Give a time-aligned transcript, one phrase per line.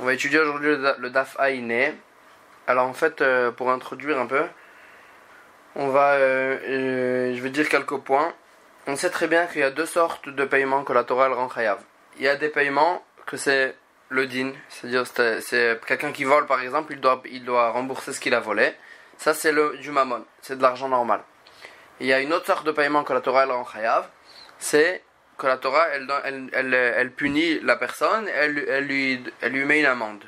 [0.00, 1.92] On va étudier aujourd'hui le, Daf Aïné.
[2.68, 4.44] Alors en fait, euh, pour introduire un peu,
[5.74, 8.32] on va, euh, euh, je vais dire quelques points.
[8.86, 11.50] On sait très bien qu'il y a deux sortes de paiements que la Torah rend
[11.50, 11.80] chayav.
[12.16, 13.74] Il y a des paiements que c'est
[14.08, 15.04] le din, c'est-à-dire
[15.42, 18.74] c'est quelqu'un qui vole par exemple, il doit, il doit rembourser ce qu'il a volé.
[19.16, 21.22] Ça c'est du mammon, c'est de l'argent normal.
[21.98, 24.08] Il y a une autre sorte de paiement que la Torah rend chayav,
[24.58, 25.02] c'est
[25.38, 26.08] que la Torah, elle,
[26.52, 30.24] elle, elle, punit la personne, elle, elle, lui, elle lui met une amende.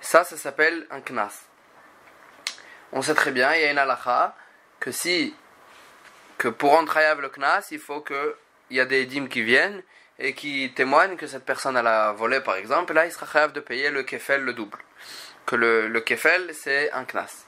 [0.00, 1.46] Ça, ça s'appelle un knas.
[2.92, 4.34] On sait très bien, il y a une halakha,
[4.80, 5.34] que si,
[6.38, 8.16] que pour rendre le knas, il faut qu'il
[8.70, 9.82] y a des dîmes qui viennent
[10.18, 13.52] et qui témoignent que cette personne elle a volé par exemple, là il sera chayav
[13.52, 14.78] de payer le kefel le double.
[15.44, 17.44] Que le, le kefel c'est un knas.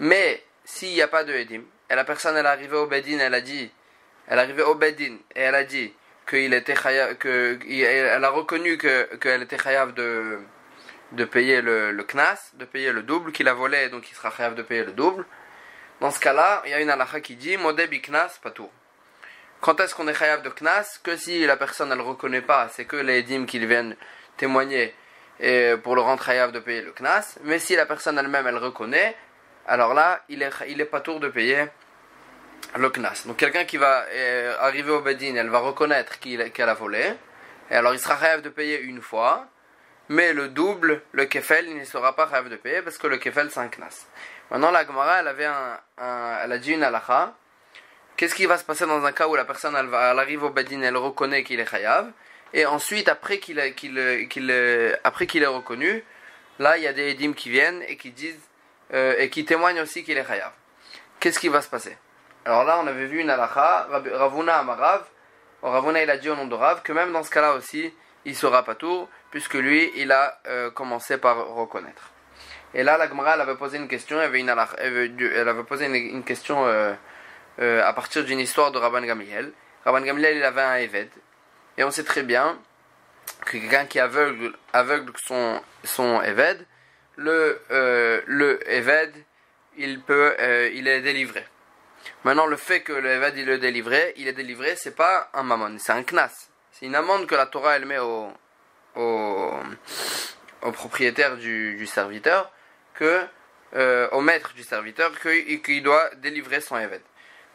[0.00, 3.18] Mais s'il n'y a pas de edim, et la personne elle est arrivée au bedin,
[3.20, 3.70] elle a dit,
[4.26, 5.94] elle est arrivée au bedin et elle a dit,
[6.28, 10.40] qu'il était elle a reconnu que qu'elle était chayav de
[11.12, 14.30] de payer le, le knas, de payer le double qu'il a volé, donc il sera
[14.30, 15.24] chayav de payer le double.
[16.00, 18.70] Dans ce cas-là, il y a une halakha qui dit modeb knas tout.
[19.60, 20.98] Quand est-ce qu'on est chayav de knas?
[21.02, 23.96] Que si la personne elle reconnaît pas, c'est que les dîmes qu'ils viennent
[24.36, 24.94] témoigner
[25.40, 27.38] et pour le rendre chayav de payer le knas.
[27.44, 29.16] Mais si la personne elle-même elle reconnaît,
[29.66, 31.66] alors là il est il est pas tour de payer
[32.78, 33.24] le knas.
[33.26, 37.12] Donc quelqu'un qui va euh, arriver au bedin, elle va reconnaître qu'elle a volé.
[37.70, 39.46] Et alors il sera rêve de payer une fois.
[40.08, 43.18] Mais le double, le kefel, il ne sera pas rêve de payer parce que le
[43.18, 44.06] kefel c'est un knas.
[44.50, 45.78] Maintenant la Gemara, elle avait un,
[46.44, 47.34] elle a dit une halakha.
[48.16, 50.44] Qu'est-ce qui va se passer dans un cas où la personne elle, va, elle arrive
[50.44, 52.10] au bedin, elle reconnaît qu'il est chayav.
[52.54, 56.04] Et ensuite, après qu'il qu'il qu'il après qu'il est reconnu,
[56.58, 58.38] là il y a des édimes qui viennent et qui disent
[58.94, 60.52] euh, et qui témoignent aussi qu'il est chayav.
[61.18, 61.96] Qu'est-ce qui va se passer?
[62.46, 65.04] Alors là, on avait vu une halakha, Ravuna Amarav,
[65.64, 67.92] Ravuna il a dit au nom de Rav que même dans ce cas-là aussi,
[68.24, 72.12] il sera pas tour, puisque lui, il a euh, commencé par reconnaître.
[72.72, 75.86] Et là, la Gemara, elle avait posé une question, elle avait, une elle avait posé
[75.86, 76.92] une, question euh,
[77.58, 79.50] euh, à partir d'une histoire de Rabban Gamliel.
[79.84, 81.10] Rabban Gamliel, il avait un Eved.
[81.78, 82.56] Et on sait très bien
[83.44, 86.64] que quelqu'un qui aveugle, aveugle son, son Eved,
[87.16, 87.60] le,
[88.26, 89.14] le Eved,
[89.76, 90.36] il, peut,
[90.72, 91.44] il est délivré.
[92.24, 95.42] Maintenant, le fait que le Eved il le délivré, il est délivré, c'est pas un
[95.42, 96.48] mammon, c'est un knas.
[96.72, 98.30] C'est une amende que la Torah elle met au,
[98.96, 99.52] au,
[100.72, 102.50] propriétaire du, serviteur,
[102.94, 103.22] que,
[103.74, 107.00] euh, au maître du serviteur, qu'il doit délivrer son Eved.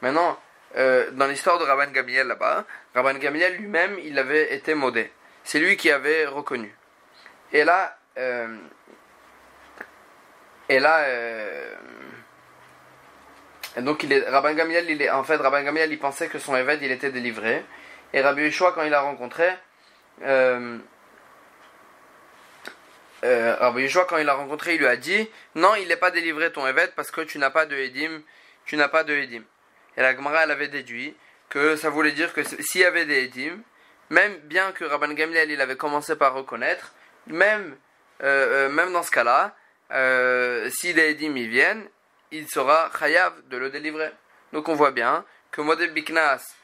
[0.02, 0.40] Maintenant,
[0.78, 5.12] euh, dans l'histoire de Rabban Gamliel là-bas, Rabban Gamliel lui-même, il avait été modé.
[5.44, 6.74] C'est lui qui avait reconnu.
[7.52, 8.58] Et là, euh,
[10.70, 11.06] et là,
[13.78, 16.40] et donc il est, Rabban Gamliel, il est, en fait, Rabban Gamliel, il pensait que
[16.40, 17.64] son évêque, il était délivré.
[18.14, 19.50] Et Rabbi Yeshua, quand il l'a rencontré,
[20.24, 20.78] euh,
[23.24, 26.12] euh, Rabbi Yeshua, quand il l'a rencontré, il lui a dit, non, il n'est pas
[26.12, 28.22] délivré ton évêque parce que tu n'as pas de Edim,
[28.66, 29.44] tu n'as pas de Edim.
[29.96, 31.16] Et la Gemara, elle avait déduit
[31.50, 33.60] que ça voulait dire que s'il y avait des Edim,
[34.10, 36.94] même bien que Rabban Gamliel, il avait commencé par reconnaître,
[37.28, 37.78] même,
[38.24, 39.56] euh, euh même dans ce cas-là,
[39.92, 41.88] euh, si les Edim y viennent,
[42.32, 44.12] il sera chayav de le délivrer.
[44.54, 46.56] Donc on voit bien que model biknas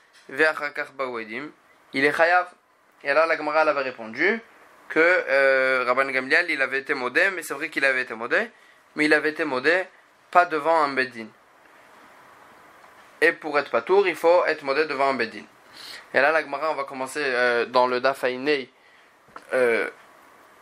[0.97, 1.49] bawedim,
[1.93, 2.47] il est chayav.
[3.03, 4.41] Et là, la Gemara avait répondu
[4.89, 8.49] que euh, Rabban Gamliel, il avait été modé, mais c'est vrai qu'il avait été modé,
[8.95, 9.83] mais il avait été modé
[10.31, 11.27] pas devant un beddin.
[13.21, 15.43] Et pour être patour, il faut être modé devant un beddin.
[16.13, 18.69] Et là, la Gemara, on va commencer euh, dans le Dafainei
[19.53, 19.89] euh,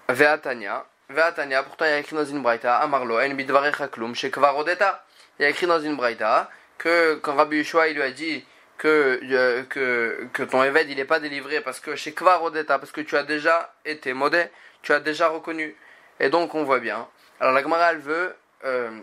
[0.10, 0.86] Veatania.
[1.10, 5.06] Ve'atania, pourtant il y a écrit dans une braïta, Amarlo, en bidvarecha klum, shekvar odeta.
[5.38, 8.44] Il y a écrit dans une braïta que quand Rabbi Yeshua lui a dit
[8.78, 12.92] que, euh, que, que ton évêque il n'est pas délivré parce que chez odeta, parce
[12.92, 14.46] que tu as déjà été modé,
[14.82, 15.76] tu as déjà reconnu.
[16.20, 17.08] Et donc on voit bien.
[17.40, 19.00] Alors la Gemara elle veut, euh,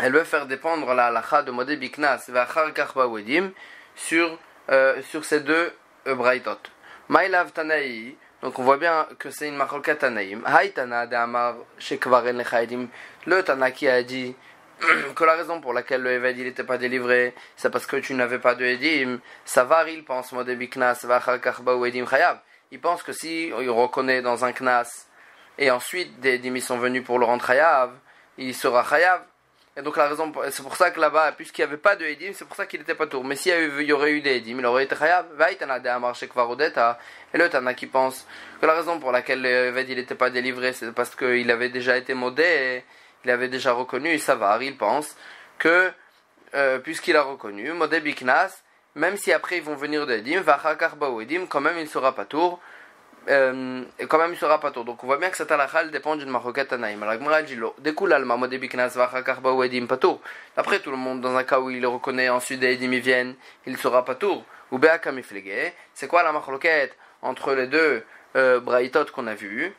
[0.00, 2.30] elle veut faire dépendre la halakha de modé biknas
[3.96, 4.38] sur,
[4.70, 5.72] euh, sur ces deux
[6.06, 6.58] euh, braïtot.
[7.08, 10.42] Maïlav tanaï, donc on voit bien que c'est une marolka Tanaïm.
[10.46, 12.44] Haïtana de Amar Shekvaren
[13.26, 14.36] Le Tana qui a dit
[15.16, 18.14] que la raison pour laquelle le Eved il n'était pas délivré, c'est parce que tu
[18.14, 19.18] n'avais pas de Edim.
[19.44, 22.38] Savar il pense ou Edim Chayav.
[22.70, 25.06] Il pense que si il reconnaît dans un Knas
[25.58, 27.90] et ensuite des Edim sont venus pour le rendre Chayav,
[28.36, 29.22] il sera Chayav.
[29.78, 32.32] Et donc la raison, c'est pour ça que là-bas, puisqu'il n'y avait pas de Edim,
[32.34, 33.22] c'est pour ça qu'il n'était pas tour.
[33.22, 33.52] Mais s'il
[33.82, 35.26] y, aurait eu des Edim, il aurait été Chayav.
[35.40, 38.26] Et le Tana qui pense
[38.60, 41.68] que la raison pour laquelle le Ved il n'était pas délivré, c'est parce qu'il avait
[41.68, 42.82] déjà été modé,
[43.24, 45.14] il avait déjà reconnu, et va, il pense
[45.60, 45.92] que,
[46.54, 48.64] euh, puisqu'il a reconnu, modé Biknas,
[48.96, 50.42] même si après ils vont venir de Edim,
[51.20, 52.60] Edim, quand même il sera pas tour,
[53.28, 54.84] euh, quand même il sera pas tôt.
[54.84, 57.02] Donc on voit bien que cette halakha dépend d'une maroquette anaïm.
[57.02, 60.20] Alors Gmara dit Découle alma modebiknas vachakar wedim pato.
[60.56, 63.34] Après tout le monde, dans un cas où il le reconnaît, ensuite des edim viennent,
[63.66, 64.44] il sera pas tôt.
[64.70, 65.72] Ou beakamiflege.
[65.94, 68.04] C'est quoi la maroquette entre les deux
[68.36, 68.60] euh,
[69.12, 69.72] qu'on a vu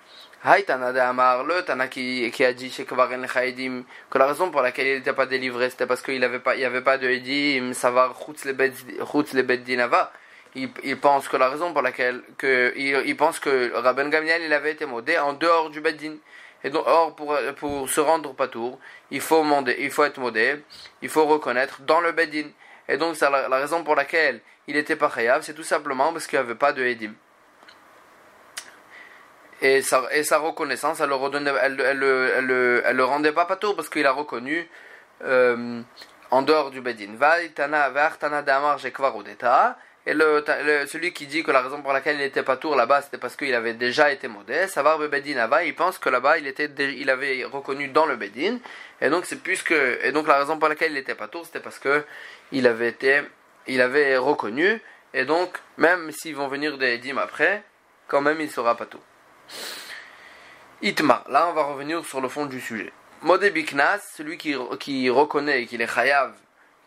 [0.44, 4.62] Haïtana de Amar, le Tana qui, qui a dit chez Kvaren que la raison pour
[4.62, 7.10] laquelle il n'était pas délivré c'était parce qu'il n'y avait, pas, il avait pas de
[7.10, 10.14] Edim, savoir Chutz le Beddinava
[10.56, 14.72] il, pense que la raison pour laquelle que, il, pense que Rabben Gamliel il avait
[14.72, 16.16] été modé en dehors du Beddin.
[16.64, 18.80] Et donc, or, pour, pour se rendre patour,
[19.12, 19.46] il faut,
[19.78, 20.62] il faut être modé,
[21.02, 22.50] il faut reconnaître dans le Beddin.
[22.90, 26.26] Et donc, c'est la, raison pour laquelle il était pas khayab, c'est tout simplement parce
[26.26, 27.14] qu'il avait pas de Edim.
[29.62, 34.68] Et sa, et sa reconnaissance, elle le, le rendait pas patour parce qu'il a reconnu
[35.24, 35.82] euh,
[36.32, 37.14] en dehors du Beddin.
[37.16, 38.12] Va, itana, va,
[38.42, 38.80] damar,
[40.10, 43.20] et celui qui dit que la raison pour laquelle il n'était pas tour là-bas, c'était
[43.20, 47.10] parce qu'il avait déjà été modeste, Savar Bedin là-bas, il pense que là-bas, il, il
[47.10, 48.58] avait reconnu dans le Bedin.
[49.02, 51.60] Et donc, c'est puisque, et donc la raison pour laquelle il n'était pas tour, c'était
[51.60, 52.04] parce que
[52.52, 53.22] il avait été,
[53.68, 54.82] il avait reconnu.
[55.14, 57.64] Et donc, même s'ils vont venir des Edim après,
[58.08, 59.02] quand même, il sera pas tour.
[60.82, 62.92] Itma, là, on va revenir sur le fond du sujet.
[63.22, 66.34] Modé Biknas, celui qui, qui reconnaît qu'il est chayav,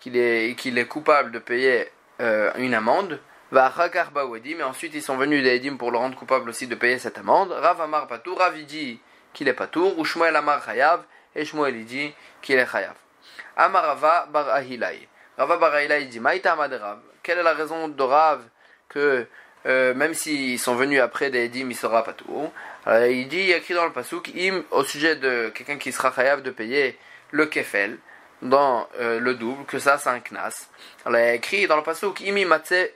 [0.01, 1.89] qu'il est, qu'il est coupable de payer
[2.23, 3.21] euh, une amende.
[3.51, 6.99] Va mais ensuite ils sont venus des Edim pour le rendre coupable aussi de payer
[6.99, 7.53] cette amende.
[7.53, 8.99] Rav Amar Patour, Rav dit
[9.35, 11.03] qu'il est Patour, ou Shmuel Amar Chayav,
[11.37, 12.95] et Shmuel dit qu'il est Chayav.
[13.55, 15.07] Amarava Bar Ahilai.
[15.37, 15.73] Rava Bar
[16.09, 17.01] dit Maïta Rav.
[17.23, 18.41] Quelle est la raison de Rav
[18.89, 19.27] que
[19.67, 22.51] euh, même s'ils sont venus après des Edim, il sera Patour?
[22.87, 25.93] Il dit, il y a écrit dans le Pasuk, im, au sujet de quelqu'un qui
[25.93, 26.99] sera Chayav de payer
[27.31, 27.99] le Kefel
[28.43, 30.69] dans euh, le double, que ça c'est un knas.
[31.05, 32.91] Alors il y a écrit dans le pasuk imi matze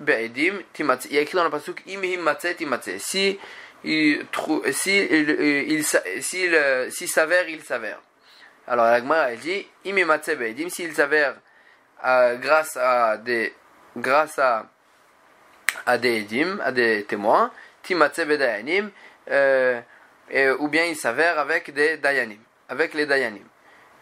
[0.00, 1.06] be'edim timatze.
[1.06, 2.98] Il y a écrit dans le pasuk imi matze timatze.
[2.98, 3.38] Si
[3.82, 5.30] il trouve, si il,
[5.68, 8.00] il, s'il euh, si s'avère, il s'avère.
[8.66, 11.34] Alors la Gemara elle dit imi matze be'edim s'il s'avère
[12.06, 13.52] euh, grâce à des
[13.96, 14.66] grâce à
[15.86, 17.50] à des edim, à des témoins,
[17.82, 18.90] timatze be'dayanim,
[19.28, 19.82] euh,
[20.60, 22.38] ou bien il s'avère avec des dayanim,
[22.68, 23.44] avec les dayanim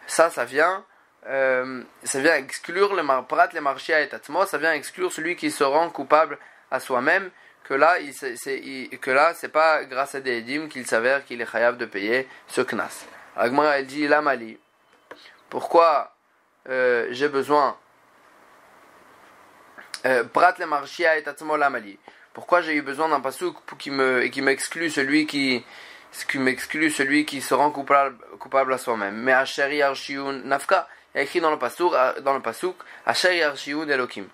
[0.07, 0.85] ça, ça vient,
[1.27, 5.51] euh, ça vient exclure le marprat, le marchia et tatsmo, ça vient exclure celui qui
[5.51, 6.37] se rend coupable
[6.71, 7.29] à soi-même,
[7.63, 11.77] que là, que là, c'est pas grâce à des dîmes qu'il s'avère qu'il est chayav
[11.77, 13.05] de payer ce knas.
[13.35, 14.59] Agma, elle dit, la mali,
[15.49, 16.13] pourquoi
[16.69, 17.77] euh, j'ai besoin,
[20.05, 21.97] euh, prat le marchia et tatsmo la mali,
[22.33, 25.63] pourquoi j'ai eu besoin d'un pasouk qui me, qui m'exclut celui qui,
[26.13, 29.15] ce qui m'exclut celui qui se rend coupable, coupable à soi-même.
[29.15, 32.75] Mais Asheri Arshiun Nafka, il a écrit dans le pasuk, dans le pasuk,
[33.05, 34.27] Asheri Arshiun Elohim.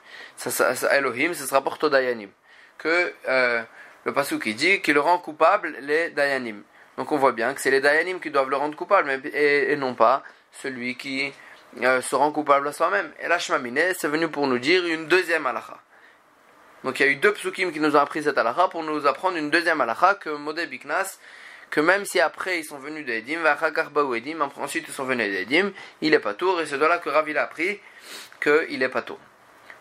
[0.91, 2.29] Elohim, ce sera pour Dayanim.
[2.77, 3.63] Que euh,
[4.03, 6.63] le pasuk il dit qu'il rend coupable les Dayanim.
[6.97, 9.95] Donc on voit bien que c'est les Dayanim qui doivent le rendre coupable, et, non
[9.95, 10.21] pas
[10.51, 11.31] celui qui
[11.81, 13.09] euh, se rend coupable à soi-même.
[13.21, 15.79] Et la Shmamine, c'est venu pour nous dire une deuxième halakha.
[16.83, 19.07] Donc il y a eu deux psukim qui nous ont appris cette halakha pour nous
[19.07, 21.19] apprendre une deuxième halakha que Modé Biknas
[21.69, 23.43] que même si après ils sont venus de Edim,
[24.57, 25.71] ensuite ils sont venus d'Edim,
[26.01, 27.79] il est pas tour, et c'est de là que Rav il a appris
[28.41, 29.19] qu'il est pas tour.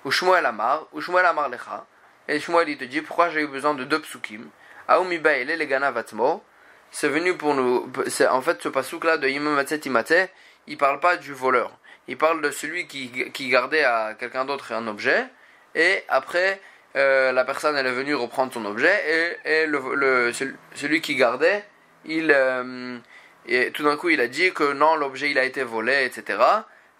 [0.04, 1.86] Ou Shmuel Amar, ou Amar Lecha,
[2.28, 4.48] et Shmuel il te dit pourquoi j'ai eu besoin de deux psukim?
[4.86, 6.42] Aoumi Baile le Gana Vatmo,
[6.90, 7.90] c'est venu pour nous.
[8.30, 10.30] En fait, ce pasouk là de Imam Imate,
[10.66, 11.72] il parle pas du voleur.
[12.06, 15.26] Il parle de celui qui, qui gardait à quelqu'un d'autre un objet,
[15.74, 16.60] et après.
[16.96, 20.32] Euh, la personne elle est venue reprendre son objet et, et le,
[20.74, 21.62] celui qui gardait
[22.08, 22.98] il, euh,
[23.46, 26.38] et tout d'un coup, il a dit que non, l'objet il a été volé, etc.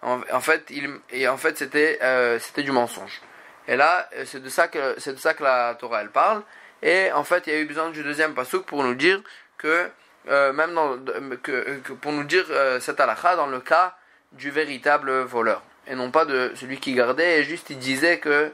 [0.01, 3.21] En, fait, il, et en fait, c'était euh, c'était du mensonge.
[3.67, 6.41] Et là, c'est de ça que c'est de ça que la Torah elle parle.
[6.81, 9.21] Et en fait, il y a eu besoin du deuxième pasuk pour nous dire
[9.57, 9.89] que
[10.29, 10.97] euh, même dans,
[11.43, 12.45] que, pour nous dire
[12.79, 13.97] cette halakha dans le cas
[14.31, 18.51] du véritable voleur et non pas de celui qui gardait et juste il disait que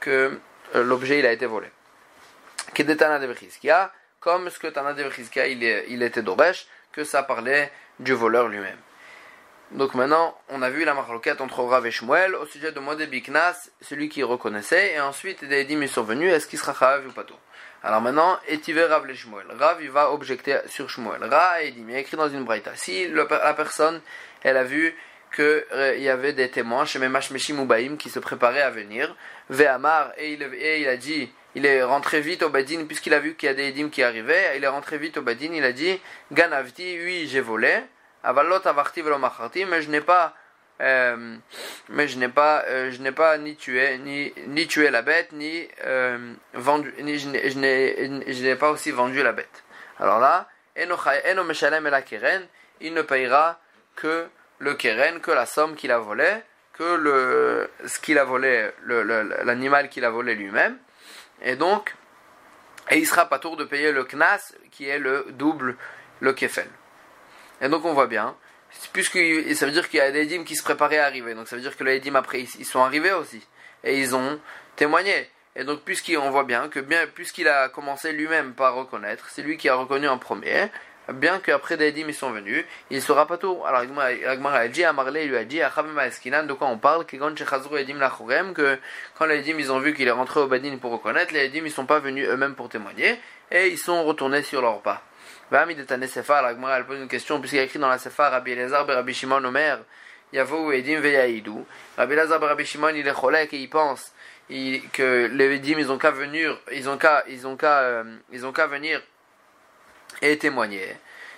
[0.00, 0.38] que
[0.74, 1.68] l'objet il a été volé.
[2.74, 3.92] Kedetana de a
[4.24, 5.04] comme ce que Tana de
[5.46, 8.78] il, il était d'Oresh, que ça parlait du voleur lui-même.
[9.72, 13.06] Donc maintenant, on a vu la marloquette entre Rav et Shmuel au sujet de Modé
[13.06, 17.24] Biknas, celui qui reconnaissait, et ensuite des sont venus, est-ce qu'il sera Chav ou pas
[17.24, 17.36] tout
[17.82, 19.46] Alors maintenant, Etivé Rav le Shmuel.
[19.58, 21.22] Rav, il va objecter sur Shmuel.
[21.24, 22.74] Ra et Edim, il écrit dans une braïta.
[22.76, 24.00] Si la personne,
[24.42, 24.96] elle a vu
[25.34, 29.14] qu'il euh, y avait des témoins chez Memash Meshim Ubaim qui se préparaient à venir,
[29.50, 33.34] Ve'amar, et et il a dit, il est rentré vite au Badin, puisqu'il a vu
[33.34, 35.72] qu'il y a des Edim qui arrivaient, il est rentré vite au Badin, il a
[35.72, 36.00] dit
[36.32, 37.82] Ganavti, oui, j'ai volé,
[38.22, 40.34] Avalot avarti velo mais je n'ai pas
[40.80, 41.36] euh,
[41.88, 45.30] mais je n'ai pas, euh, je n'ai pas ni tué, ni, ni tué la bête,
[45.32, 49.62] ni euh, vendu, ni je n'ai, je n'ai, pas aussi vendu la bête.
[50.00, 50.88] Alors là, il
[52.92, 53.60] ne payera
[53.94, 54.26] que
[54.58, 56.42] le keren, que la somme qu'il a volée,
[56.72, 58.70] que le, ce qu'il a volé,
[59.44, 60.76] l'animal qu'il a volé lui-même,
[61.42, 61.94] et donc,
[62.90, 65.76] et il sera pas tour de payer le knas, qui est le double,
[66.20, 66.68] le kefel.
[67.60, 68.36] Et donc on voit bien
[68.92, 69.18] puisque
[69.54, 71.34] ça veut dire qu'il y a des dîmes qui se préparaient à arriver.
[71.34, 73.46] Donc ça veut dire que les dîmes après ils sont arrivés aussi
[73.84, 74.40] et ils ont
[74.76, 75.30] témoigné.
[75.56, 79.56] Et donc puisqu'on voit bien que bien puisqu'il a commencé lui-même par reconnaître, c'est lui
[79.56, 80.70] qui a reconnu en premier.
[81.12, 83.60] Bien qu'après dîmes ils sont venus, il sera pas tout.
[83.66, 83.82] Alors
[84.26, 87.16] Agmar a dit, Amarle lui a dit, de quoi on parle, que
[89.18, 91.66] quand les dîmes ils ont vu qu'il est rentré au Badin pour reconnaître, les dîmes
[91.66, 93.20] ils sont pas venus eux-mêmes pour témoigner
[93.50, 95.02] et ils sont retournés sur leur pas.
[95.50, 97.88] Vami de Tane Sephar, la Gemara elle pose une question, puisqu'il y a écrit dans
[97.88, 99.80] la Sephar, Rabbi Elazar, Rabbi Shimon, Omer,
[100.32, 101.66] Yavo Edim Veyaidou.
[101.98, 104.12] Rabbi Elazar, Rabbi Shimon, il est cholek et il pense
[104.48, 108.46] que les Edim, ils ont qu'à venir, ils ont qu'à, ils ont qu'à, euh, ils
[108.46, 109.02] ont qu'à venir
[110.24, 110.96] et témoigner.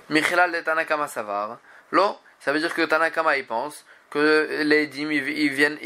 [0.08, 1.58] Michilal de Tanakama Savar.
[1.90, 5.78] Lo, ça veut dire que Tanakama, il pense que les Edim, ils, viennent,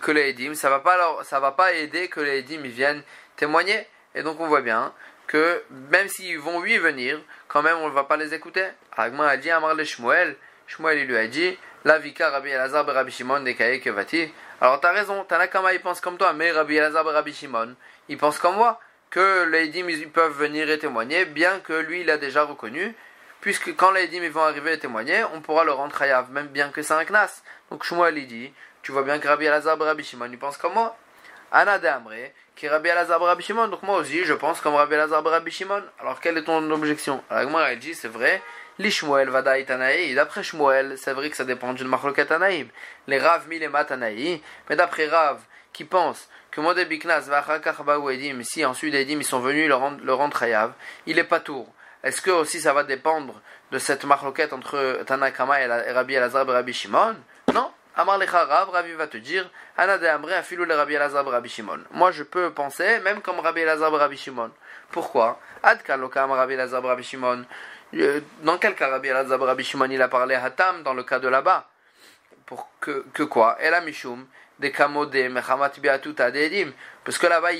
[0.00, 3.02] que les ça va pas leur, ça va pas aider que les Edim, ils viennent
[3.36, 3.86] témoigner.
[4.14, 4.92] Et donc on voit bien
[5.26, 8.66] que même s'ils vont lui venir, quand même on ne va pas les écouter.
[8.94, 10.36] Agma a dit Amar le Shmuel,
[10.66, 14.30] Shmuel lui a dit La vika Rabbi Elazar Rabbi Shimon de Kevati.
[14.60, 17.74] Alors t'as raison, Tanakama il pense comme toi, mais Rabbi Elazar Rabbi Shimon,
[18.10, 18.78] il pense comme moi,
[19.14, 22.96] que les ils peuvent venir et témoigner, bien que lui il a déjà reconnu,
[23.40, 26.70] puisque quand les ils vont arriver et témoigner, on pourra le rendre hayav, même bien
[26.70, 27.42] que c'est un knas.
[27.70, 28.52] Donc Shmuel il dit,
[28.82, 30.96] tu vois bien que Rabbi Elazar Rabbi Shimon il pense comme moi.
[31.52, 33.68] Anna de Amre, qui Rabbi Elazar Rabbi Shimon.
[33.68, 35.84] Donc moi aussi, je pense comme Rabbi Elazar Rabbi Shimon.
[36.00, 37.22] Alors quelle est ton objection?
[37.30, 38.42] Alors elle dit, c'est vrai,
[38.80, 40.12] l'Ishmuel Vadaï Tanaï.
[40.14, 42.66] D'après Shmuel, c'est vrai que ça dépend d'une marloquette Tanaïm.
[43.06, 44.42] Les Rav Milema Tanaï.
[44.68, 45.40] Mais d'après Rav,
[45.74, 49.98] qui pense que Modé Biknas Vachakach Edim, si ensuite Edim ils sont venus le rendre,
[50.02, 50.72] le
[51.06, 51.66] il est pas tour.
[52.02, 53.34] Est-ce que aussi ça va dépendre
[53.72, 57.16] de cette marloquette entre Tanakama et Rabbi Elazar Rabbi Shimon?
[57.52, 61.48] Non Amar Rav, Rabbi va te dire, Ana de Amre afilou le Rabbi Elazar Rabbi
[61.48, 61.80] Shimon.
[61.90, 64.50] Moi je peux penser, même comme Rabbi Elazar Rabbi Shimon.
[64.90, 65.40] Pourquoi?
[65.62, 67.44] Ad kalokam Rabbi Elazar Rabbi Shimon.
[67.94, 71.02] Euh, dans quel cas Rabbi Elazar Rabbi Shimon il a parlé à Tam dans le
[71.02, 71.68] cas de là-bas?
[72.46, 73.56] Pour que, que quoi?
[73.58, 74.26] El Mishum
[74.60, 76.72] de Kamode Mechamat Beatut Adedim.
[77.04, 77.50] Parce que là-bas,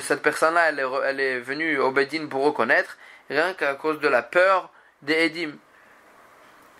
[0.00, 0.70] cette personne-là,
[1.06, 2.96] elle, est venue au Bedin pour reconnaître,
[3.28, 4.70] rien qu'à cause de la peur
[5.02, 5.52] des Edim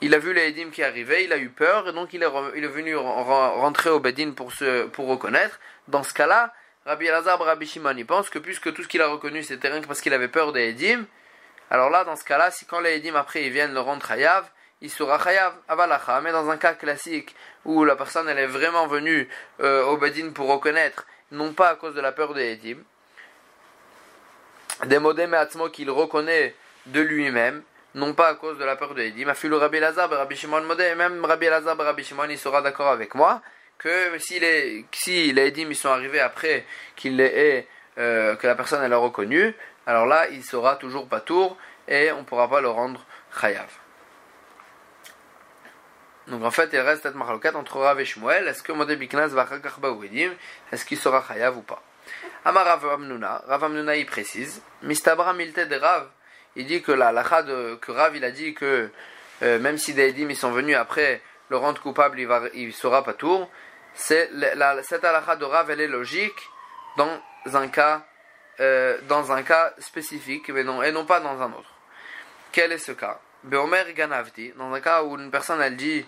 [0.01, 2.29] il a vu les Edim qui arrivaient, il a eu peur, et donc il est,
[2.57, 5.61] il est venu rentrer au Bedin pour, se, pour reconnaître.
[5.89, 6.55] Dans ce cas-là,
[6.87, 9.81] Rabbi Elazar, Rabbi Shimon, il pense que puisque tout ce qu'il a reconnu c'était rien
[9.81, 11.05] que parce qu'il avait peur des Edim,
[11.71, 14.51] alors là, dans ce cas-là, si quand les Edim après ils viennent le rendre Hayav,
[14.83, 16.21] il sera Chayav, Avalacha.
[16.21, 17.35] Mais dans un cas classique
[17.65, 19.29] où la personne elle est vraiment venue
[19.61, 22.79] euh, au Bedin pour reconnaître, non pas à cause de la peur des Edim,
[24.87, 26.55] des modem et qu'il reconnaît
[26.87, 27.63] de lui-même,
[27.95, 29.29] non pas à cause de la peur de Edim.
[29.29, 33.15] Afilu Rabbi Lazar, Rabbi Shimon Modé, même Rabbi Lazar, Rabbi Shimon, il sera d'accord avec
[33.15, 33.43] moi
[33.79, 37.67] que si les, si les sont arrivés après qu'il les
[37.99, 39.55] euh, que la personne elle a reconnu,
[39.87, 41.57] alors là il sera toujours pas tour
[41.89, 43.05] et on ne pourra pas le rendre
[43.41, 43.69] chayav.
[46.31, 49.29] Donc en fait il reste cette marloquette entre Rav et Shmuel, est-ce que Modé Biknas
[49.29, 50.33] va Edim,
[50.73, 51.83] est-ce qu'il sera chayav ou pas?
[52.45, 56.09] Amar Rav Amnuna, Rav Amnuna il précise, Mistabra Milte de Rav,
[56.57, 58.91] il dit que Rav il a dit que
[59.43, 62.73] euh, même si des édimes ils sont venus après le rendre coupable il va il
[62.73, 63.51] sera pas tour.
[63.95, 66.49] C'est la, cette halakha de Rav elle est logique
[66.97, 67.21] dans
[67.53, 68.03] un cas
[68.61, 71.73] euh, dans un cas spécifique mais non, et non pas dans un autre.
[72.53, 73.19] Quel est ce cas?
[73.45, 76.05] Beomer Ganavti dans un cas où une personne elle dit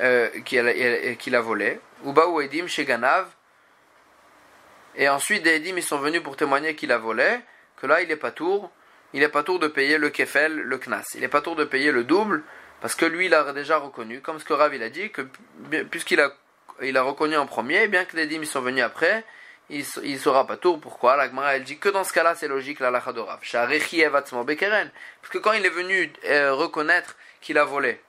[0.00, 3.28] euh, qu'il a, volé ou ou Edim chez Ganav
[4.96, 7.38] et ensuite des Edim ils sont venus pour témoigner qu'il a volé
[7.76, 8.70] que là il est pas tour
[9.14, 11.04] il n'est pas tour de payer le kefel, le knas.
[11.14, 12.42] Il n'est pas tour de payer le double,
[12.80, 15.22] parce que lui, il a déjà reconnu, comme ce que Rav il a dit, que
[15.88, 16.32] puisqu'il a,
[16.82, 19.24] il a reconnu en premier, bien que les dîmes sont venus après,
[19.70, 20.80] il ne sera pas tour.
[20.80, 21.16] Pourquoi?
[21.16, 23.22] La Gemara, elle dit que dans ce cas-là, c'est logique, la lacha de.
[23.22, 23.40] Parce
[25.30, 28.00] que quand il est venu euh, reconnaître qu'il a volé,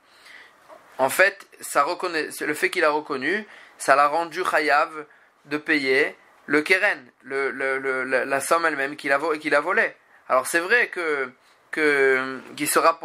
[0.97, 3.45] en fait, ça reconnaît, le fait qu'il a reconnu,
[3.77, 5.05] ça l'a rendu chayav
[5.45, 6.15] de payer
[6.47, 9.93] le keren, la somme elle-même qu'il a, volé.
[10.29, 11.31] Alors c'est vrai que
[11.71, 13.00] qu'il sera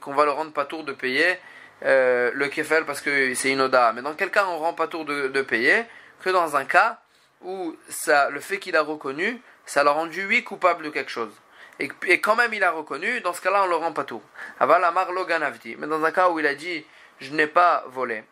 [0.00, 1.38] qu'on va le rendre pas tour de payer
[1.84, 3.68] euh, le kefel parce que c'est une.
[3.94, 5.84] Mais dans quel cas on rend pas tour de payer
[6.22, 7.00] que dans un cas
[7.42, 11.32] où ça, le fait qu'il a reconnu, ça l'a rendu lui coupable de quelque chose.
[11.78, 14.22] Et, quand même il a reconnu, dans ce cas-là on le rend pas tour.
[14.58, 15.76] Aval amar ganavti.
[15.78, 16.84] Mais dans un cas où il a dit
[17.20, 18.24] je n'ai pas volé.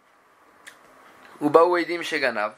[1.41, 2.55] ou Edim Sheganav.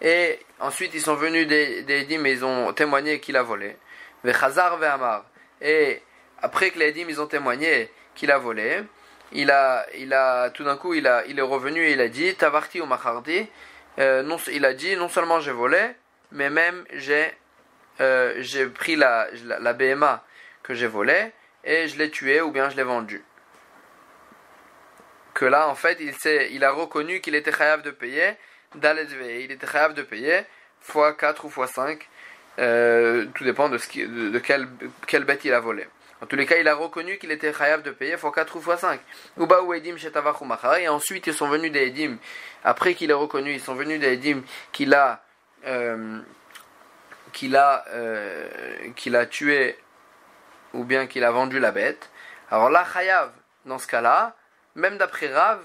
[0.00, 3.76] Et ensuite ils sont venus des, des Edim et ils ont témoigné qu'il a volé.
[4.22, 5.24] Vechazar Ve'amar.
[5.60, 6.02] Et
[6.40, 8.84] après que les Edim ils ont témoigné qu'il a volé,
[9.32, 12.08] il a, il a, tout d'un coup, il, a, il est revenu et il a
[12.08, 13.46] dit, Tavarti ou Machardi,
[14.00, 15.90] euh, non, il a dit, non seulement j'ai volé,
[16.32, 17.30] mais même j'ai,
[18.00, 18.42] euh,
[18.74, 20.24] pris la, la, BMA
[20.62, 21.32] que j'ai volée
[21.64, 23.22] et je l'ai tué ou bien je l'ai vendu.
[25.34, 26.14] Que là, en fait, il,
[26.50, 28.36] il a reconnu qu'il était chayav de payer,
[28.74, 30.42] il était chayav de payer,
[30.80, 32.08] fois 4 ou fois 5,
[32.58, 35.86] euh, tout dépend de, ce qui, de, quelle bête il a volé.
[36.22, 38.60] En tous les cas, il a reconnu qu'il était chayav de payer fois 4 ou
[38.60, 39.00] fois 5.
[40.78, 42.18] Et ensuite, ils sont venus des Edim.
[42.62, 45.22] Après qu'il ait reconnu, ils sont venus des Edim qu'il a,
[45.66, 46.20] euh,
[47.32, 48.48] qu'il a, euh,
[48.96, 49.78] qu'il a tué
[50.74, 52.10] ou bien qu'il a vendu la bête.
[52.50, 53.30] Alors là, chayav,
[53.64, 54.36] dans ce cas-là,
[54.74, 55.60] même d'après Rav,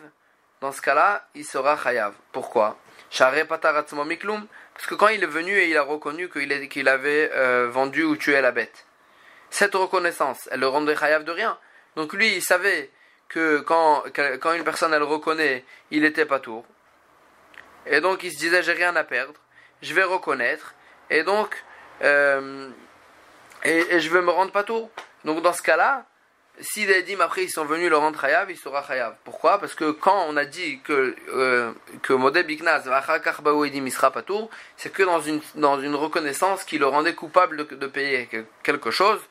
[0.62, 2.14] dans ce cas-là, il sera chayav.
[2.32, 2.78] Pourquoi?
[3.12, 8.16] Parce que quand il est venu et il a reconnu qu'il avait euh, vendu ou
[8.16, 8.85] tué la bête
[9.56, 11.58] cette reconnaissance, elle le rendrait chayav de rien.
[11.96, 12.92] Donc lui, il savait
[13.30, 14.04] que quand,
[14.42, 16.66] quand une personne elle reconnaît, il était pas tour.
[17.86, 19.40] Et donc il se disait j'ai rien à perdre,
[19.82, 20.76] je vais reconnaître,
[21.10, 21.64] et donc
[22.02, 22.70] euh,
[23.64, 24.90] et, je vais me rendre pas tour.
[25.24, 26.06] Donc dans ce cas-là,
[26.60, 29.16] si les dîmes après ils sont venus le rendre chayav, il sera chayav.
[29.24, 29.60] Pourquoi?
[29.60, 31.72] Parce que quand on a dit que euh,
[32.02, 36.78] que Modé Biknaz il sera pas tour, c'est que dans une dans une reconnaissance qui
[36.78, 38.28] le rendait coupable de payer
[38.64, 39.22] quelque chose.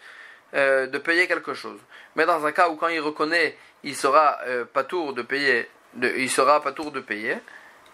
[0.55, 1.81] Euh, de payer quelque chose.
[2.15, 5.69] Mais dans un cas où quand il reconnaît, il sera euh, pas tour de payer,
[6.01, 7.39] il sera pas tour de payer,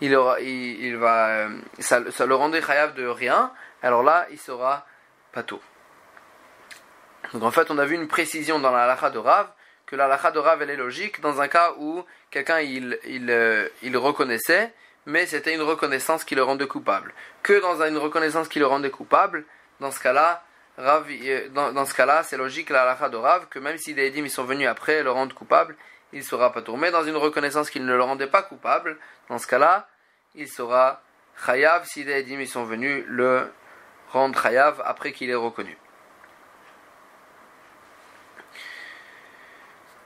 [0.02, 1.48] il aura, il, va, euh,
[1.78, 3.50] ça, le rendrait chayav de rien.
[3.82, 4.86] Alors là, il sera
[5.32, 5.62] pas tour.
[7.32, 9.48] Donc en fait, on a vu une précision dans la lacha de Rav
[9.86, 13.70] que la lacha de Rav elle est logique dans un cas où quelqu'un il, il,
[13.80, 14.74] il reconnaissait,
[15.06, 17.14] mais c'était une reconnaissance qui le rendait coupable.
[17.42, 19.46] Que dans une reconnaissance qui le rendait coupable,
[19.80, 20.44] dans ce cas-là,
[20.80, 24.44] Dans, ce cas-là, c'est logique la halakha de Rav que même si les ils sont
[24.44, 25.76] venus après le rendre coupable,
[26.12, 26.90] il sera pas tourné.
[26.90, 28.96] Dans une reconnaissance qu'il ne le rendait pas coupable,
[29.28, 29.88] dans ce cas-là,
[30.34, 31.02] il sera
[31.44, 33.52] chayav si les ils sont venus le
[34.10, 35.76] rendre chayav après qu'il est reconnu.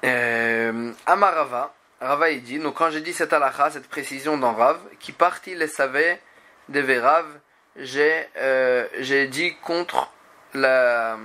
[0.05, 4.79] Euh, Amarava, Rava il dit, donc quand j'ai dit cette halakha, cette précision dans Rav,
[4.99, 6.21] qui partit les savait
[6.69, 7.27] des Vérav,
[7.77, 10.11] j'ai euh, dit contre
[10.55, 11.19] la,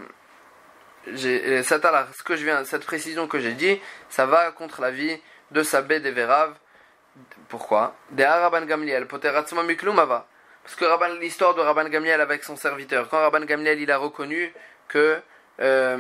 [1.16, 5.20] cette, ce que je viens, cette précision que j'ai dit, ça va contre la vie
[5.52, 6.54] de Sabé des Vérav.
[7.48, 7.96] Pourquoi?
[8.12, 9.20] Des Rabban Gamliel, Parce
[10.78, 14.54] que l'histoire de Rabban Gamliel avec son serviteur, quand Rabban Gamliel il a reconnu
[14.88, 15.20] que
[15.60, 15.98] euh,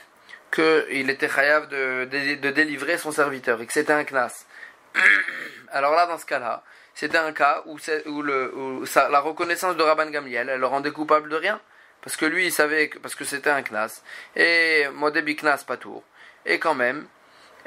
[0.52, 4.46] qu'il était chayav de, de, délivrer son serviteur et que c'était un knas.
[5.70, 7.76] Alors là, dans ce cas-là, c'était un cas où
[8.22, 11.60] la reconnaissance de Rabban Gamliel, elle le rendait coupable de rien.
[12.08, 14.00] Parce que lui, il savait que, parce que c'était un knas.
[14.34, 16.02] Et Modebi knas tour.
[16.46, 17.06] Et quand même,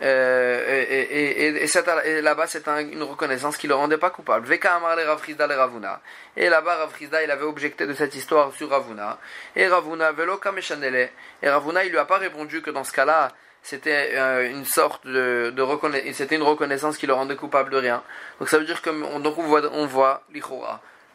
[0.01, 1.67] euh,
[2.03, 4.47] et, là-bas, c'est une reconnaissance qui le rendait pas coupable.
[4.47, 6.01] Veka Amar le Ravrizda le Ravuna.
[6.35, 9.19] Et là-bas, Ravrizda, il avait objecté de cette histoire sur Ravuna.
[9.55, 11.11] Et Ravuna, Velo Kameshanele.
[11.43, 15.05] Et Ravuna, il lui a pas répondu que dans ce cas-là, c'était euh, une sorte
[15.05, 18.01] de, reconnaissance, c'était une reconnaissance qui le rendait coupable de rien.
[18.39, 19.87] Donc ça veut dire que donc on voit, on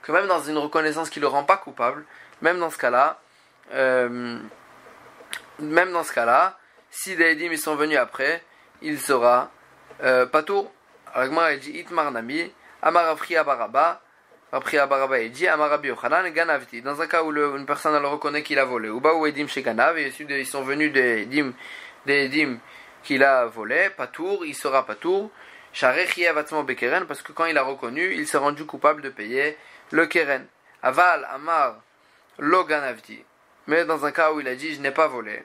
[0.02, 2.04] que même dans une reconnaissance qui le rend pas coupable,
[2.42, 3.20] même dans ce cas-là,
[3.72, 4.38] euh,
[5.58, 6.58] même dans ce cas-là,
[6.90, 8.42] si des Edim ils sont venus après,
[8.82, 9.50] il sera
[10.02, 10.72] euh, patour.
[11.14, 14.02] Alors il dit Itmar Nami, Amarafri Abaraba,
[14.52, 16.82] Après Abaraba il dit Amarabi Yochanan Ganavti.
[16.82, 19.46] Dans un cas où le, une personne elle reconnaît qu'il a volé, ou ou Edim
[19.46, 21.52] chez Ganav, et ils sont venus des Edim,
[22.04, 22.58] des Edim
[23.02, 25.30] qu'il a volé, patour, il sera patour.
[26.64, 29.58] Bekeren, parce que quand il a reconnu, il s'est rendu coupable de payer
[29.90, 30.46] le Keren.
[30.82, 31.76] Aval, Amar,
[32.38, 33.24] Loganavti.
[33.66, 35.42] Mais dans un cas où il a dit je n'ai pas volé.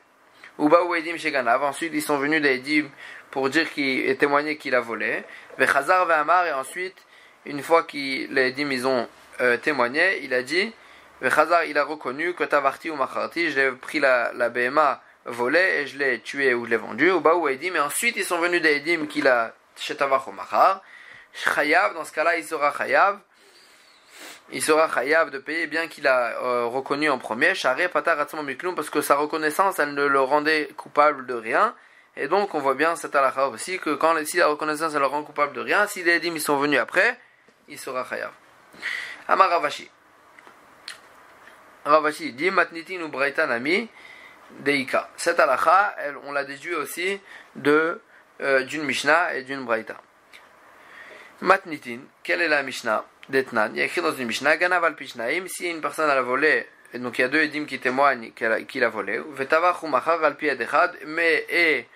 [0.58, 1.64] Ou Edim chez Ganav.
[1.64, 2.90] Ensuite ils sont venus d'Edim
[3.32, 5.24] pour dire qu'il et témoigner qu'il a volé.
[5.58, 6.98] Vechazar Amar et ensuite
[7.46, 9.08] une fois que les Edim ils ont
[9.40, 10.72] euh, témoigné, il a dit
[11.22, 15.88] Vechazar il a reconnu que Tavarti ou Macharti, j'ai pris la, la BMA volée et
[15.88, 17.10] je l'ai tué ou je l'ai vendu.
[17.10, 20.82] Ou Edim et ensuite ils sont venus d'Edim qu'il a chez Tavar ou Machar.
[21.34, 23.20] Chayav, dans ce cas-là il sera Chayav
[24.52, 29.16] il sera chayav de payer bien qu'il a euh, reconnu en premier, parce que sa
[29.16, 31.76] reconnaissance, elle ne le rendait coupable de rien.
[32.18, 35.06] Et donc, on voit bien cette halakha aussi que quand si la reconnaissance, elle le
[35.06, 37.18] rend coupable de rien, si les dîmes sont venus après,
[37.70, 38.32] il sera chayav.
[39.28, 39.90] Amar Ravashi.
[42.34, 43.90] Dit Matnitin ou Braitanami
[44.60, 45.10] Deika.
[45.16, 47.20] Cette halakha, on l'a déduit aussi
[47.56, 48.02] de
[48.42, 49.96] euh, d'une Mishnah et d'une Braita.
[51.42, 53.06] Matnitin, quelle est la Mishnah?
[53.30, 56.22] d'Etnan Il y a écrit dans une Mishnah, Ganav al Pishnaim, si une personne a
[56.22, 60.36] volé, donc il y a deux édimes qui témoignent qu'il a, volé, Vetavach Machar al
[61.06, 61.88] mais et,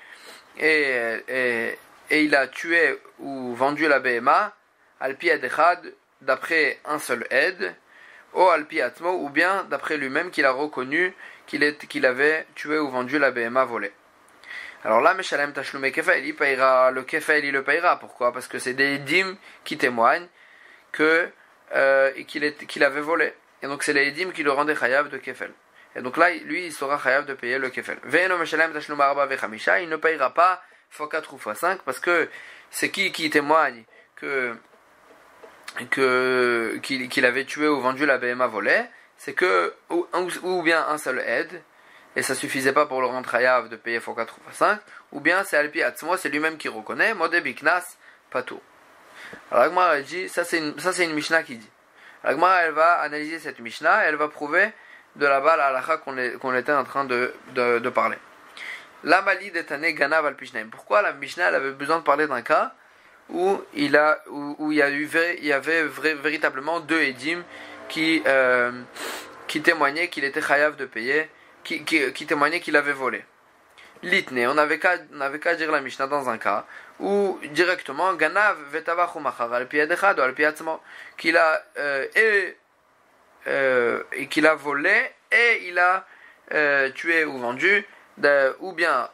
[0.57, 1.77] et, et,
[2.09, 4.53] et, il a tué ou vendu la BMA,
[4.99, 7.75] al Echad, d'après un seul aide,
[8.33, 11.13] ou al Atmo, ou bien d'après lui-même qu'il a reconnu
[11.47, 13.91] qu'il qu'il avait tué ou vendu la BMA volée.
[14.83, 17.97] Alors là, Meshalem Tashlume Kefel, il payera le Kefel, il le payera.
[17.99, 18.31] Pourquoi?
[18.31, 20.27] Parce que c'est des dîmes qui témoignent
[20.95, 21.29] que
[21.75, 23.33] euh, qu'il avait volé.
[23.61, 25.51] Et donc c'est les dîmes qui le rendaient chayav de Kefel.
[25.95, 27.99] Et donc là, lui, il sera chayav de payer le Kefel.
[28.05, 32.29] Il ne payera pas fois 4 ou fois 5 parce que
[32.69, 33.83] c'est qui qui témoigne
[34.15, 34.55] que
[36.81, 38.85] qu'il avait tué ou vendu la BMA volée,
[39.17, 41.61] c'est que ou, bien un seul aide,
[42.15, 44.79] et ça suffisait pas pour le rendre hayav de payer x4 ou x5,
[45.11, 47.97] ou bien c'est Alpi Atzmo, c'est lui-même qui reconnaît, Modé Biknas,
[48.45, 48.61] tout.
[49.51, 51.69] Alors Agmar dit, ça c'est une, une Mishnah qui dit.
[52.23, 54.71] Agmar elle va analyser cette Mishnah, elle va prouver
[55.15, 58.17] de à la qu'on était en train de, de, parler.
[59.03, 60.35] La Mali d'Etane Ganav al
[60.69, 62.73] Pourquoi la Mishnah elle avait besoin de parler d'un cas
[63.29, 65.09] où il, a, où, il, y, a eu,
[65.39, 67.43] il y avait véritablement deux édimes
[67.89, 68.71] qui, euh,
[69.47, 71.29] qui témoignaient qu'il était chayav de payer
[71.65, 73.25] qui, qui, témoignait qu'il avait volé.
[74.03, 76.65] Litne, on n'avait qu'à dire la Mishnah dans un cas
[76.99, 80.33] où directement Ganav vetavachu machar al piadechad al
[81.17, 82.57] qu'il a euh, et,
[83.47, 86.05] euh, et qu'il a volé et il a
[86.53, 87.85] euh, tué ou vendu
[88.59, 89.09] ou bien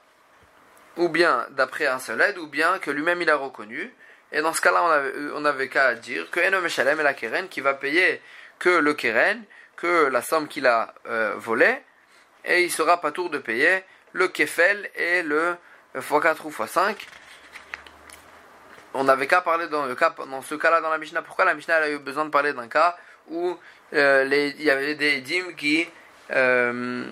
[0.97, 3.93] ou bien d'après un seul aide ou bien que lui-même il a reconnu
[4.31, 7.13] et dans ce cas-là on avait, on avait qu'à dire que Enom Shalem est la
[7.13, 8.21] keren qui va payer
[8.59, 9.43] que le keren
[9.75, 11.81] que la somme qu'il a euh, volée
[12.45, 15.55] et il sera pas tour de payer le kefel et le
[15.95, 16.95] x4 ou x5.
[18.93, 21.21] On n'avait qu'à parler dans, le cas, dans ce cas-là dans la Mishnah.
[21.21, 22.97] Pourquoi la Mishnah a eu besoin de parler d'un cas
[23.29, 23.57] où
[23.93, 25.87] euh, il y avait des dîmes qui,
[26.31, 27.05] euh,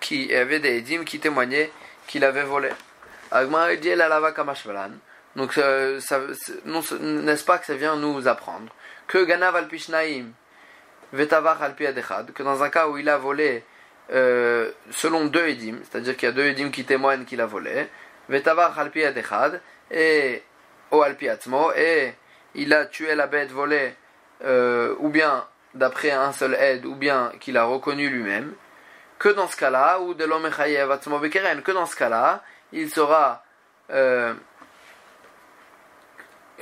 [0.00, 1.70] qui avait des dîmes qui témoignaient
[2.06, 2.70] qu'il avait volé.
[5.36, 6.00] Donc, euh,
[7.00, 8.72] n'est-ce pas que ça vient nous apprendre
[9.06, 10.26] que Ganav al Pishnaim,
[11.12, 11.74] al
[12.34, 13.64] que dans un cas où il a volé
[14.12, 17.88] euh, selon deux édim, c'est-à-dire qu'il y a deux édim qui témoignent qu'il a volé,
[18.30, 20.42] adechad, et
[20.90, 21.28] au halpi
[21.76, 22.14] et
[22.54, 23.94] il a tué la bête volée,
[24.44, 28.54] euh, ou bien d'après un seul aide, ou bien qu'il a reconnu lui-même,
[29.18, 33.44] que dans ce cas-là, ou de l'homme que dans ce cas-là, il sera
[33.90, 34.34] euh,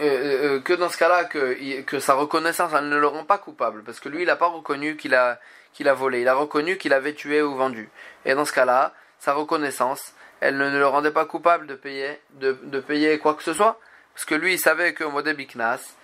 [0.00, 3.84] euh, que dans ce cas-là, que, que sa reconnaissance elle ne le rend pas coupable,
[3.84, 5.38] parce que lui, il n'a pas reconnu qu'il a,
[5.72, 7.88] qu'il a volé, il a reconnu qu'il avait tué ou vendu.
[8.24, 12.58] Et dans ce cas-là, sa reconnaissance, elle ne, le rendait pas coupable de payer, de,
[12.64, 13.78] de, payer quoi que ce soit,
[14.14, 15.94] parce que lui, il savait que Modé Biknas,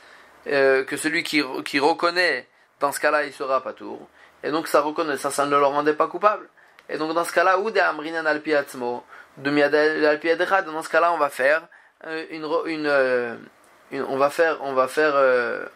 [0.47, 2.49] euh, que celui qui, qui reconnaît,
[2.81, 4.09] dans ce cas-là, il sera pas tour.
[4.43, 6.49] Et donc sa reconnaissance, ça ne le rendait pas coupable.
[6.89, 9.05] Et donc dans ce cas-là, ou de Amrinan Alpiatzmo,
[9.37, 11.69] de dans ce cas-là, on va faire
[12.07, 12.89] euh, une, une
[13.93, 15.67] on va faire, on va faire, euh,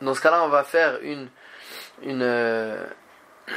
[0.00, 1.28] dans ce cas-là, on va faire une,
[2.02, 2.86] une, euh,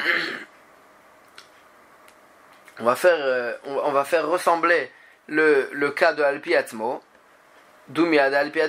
[2.79, 4.91] on va faire, euh, on, va faire ressembler
[5.29, 7.01] le, le cas de Alpi Atmo,
[7.87, 8.59] Dumiad Alpi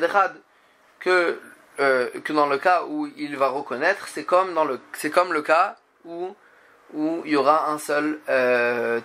[0.98, 1.40] que,
[1.76, 5.42] que dans le cas où il va reconnaître, c'est comme dans le, c'est comme le
[5.42, 6.34] cas où
[6.92, 8.18] où il y aura un seul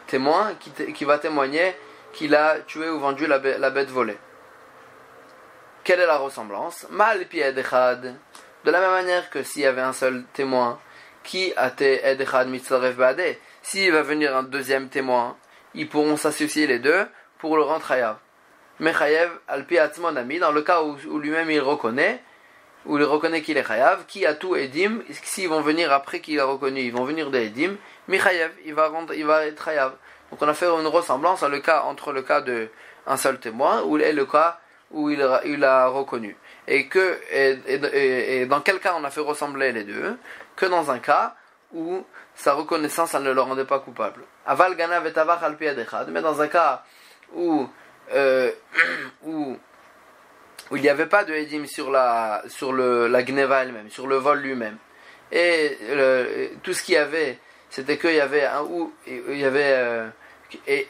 [0.08, 1.76] témoin qui, qui va témoigner
[2.14, 4.18] qu'il a tué ou vendu la, la bête volée.
[5.84, 6.88] Quelle est la ressemblance?
[6.90, 10.80] Mal De la même manière que s'il y avait un seul témoin,
[11.24, 15.38] qui a été edechad mitzaref bade, s'il va venir un deuxième témoin,
[15.74, 17.06] ils pourront s'associer les deux
[17.46, 18.16] pour le rendre chayav.
[18.80, 19.68] Mais chayav al
[20.18, 22.24] ami, dans le cas où, lui-même il reconnaît,
[22.88, 26.40] où il reconnaît qu'il est chayav, qui a tout edim, s'ils vont venir après qu'il
[26.40, 27.76] a reconnu, ils vont venir des edim,
[28.08, 28.20] mais
[28.66, 29.94] il va rendre, il va être chayav.
[30.32, 32.70] Donc on a fait une ressemblance le cas, entre le cas de
[33.06, 34.58] un seul témoin ou le cas
[34.90, 36.36] où il a, il a reconnu.
[36.68, 40.18] Et, que, et, dans quel cas on a fait ressembler les deux?
[40.56, 41.36] Que dans un cas
[41.76, 42.04] où
[42.34, 44.24] sa reconnaissance ne le rendait pas coupable.
[44.48, 45.58] Aval gana al
[46.10, 46.84] mais dans un cas
[47.36, 47.68] où,
[48.14, 48.52] euh,
[49.24, 49.58] où,
[50.72, 54.08] où il n'y avait pas de edim sur la, sur le, la gneva elle-même, sur
[54.08, 54.78] le vol lui-même.
[55.32, 55.78] Et
[56.64, 60.08] tout ce qu'il y avait, c'était qu'il y avait un où il y avait euh,
[60.68, 60.88] et,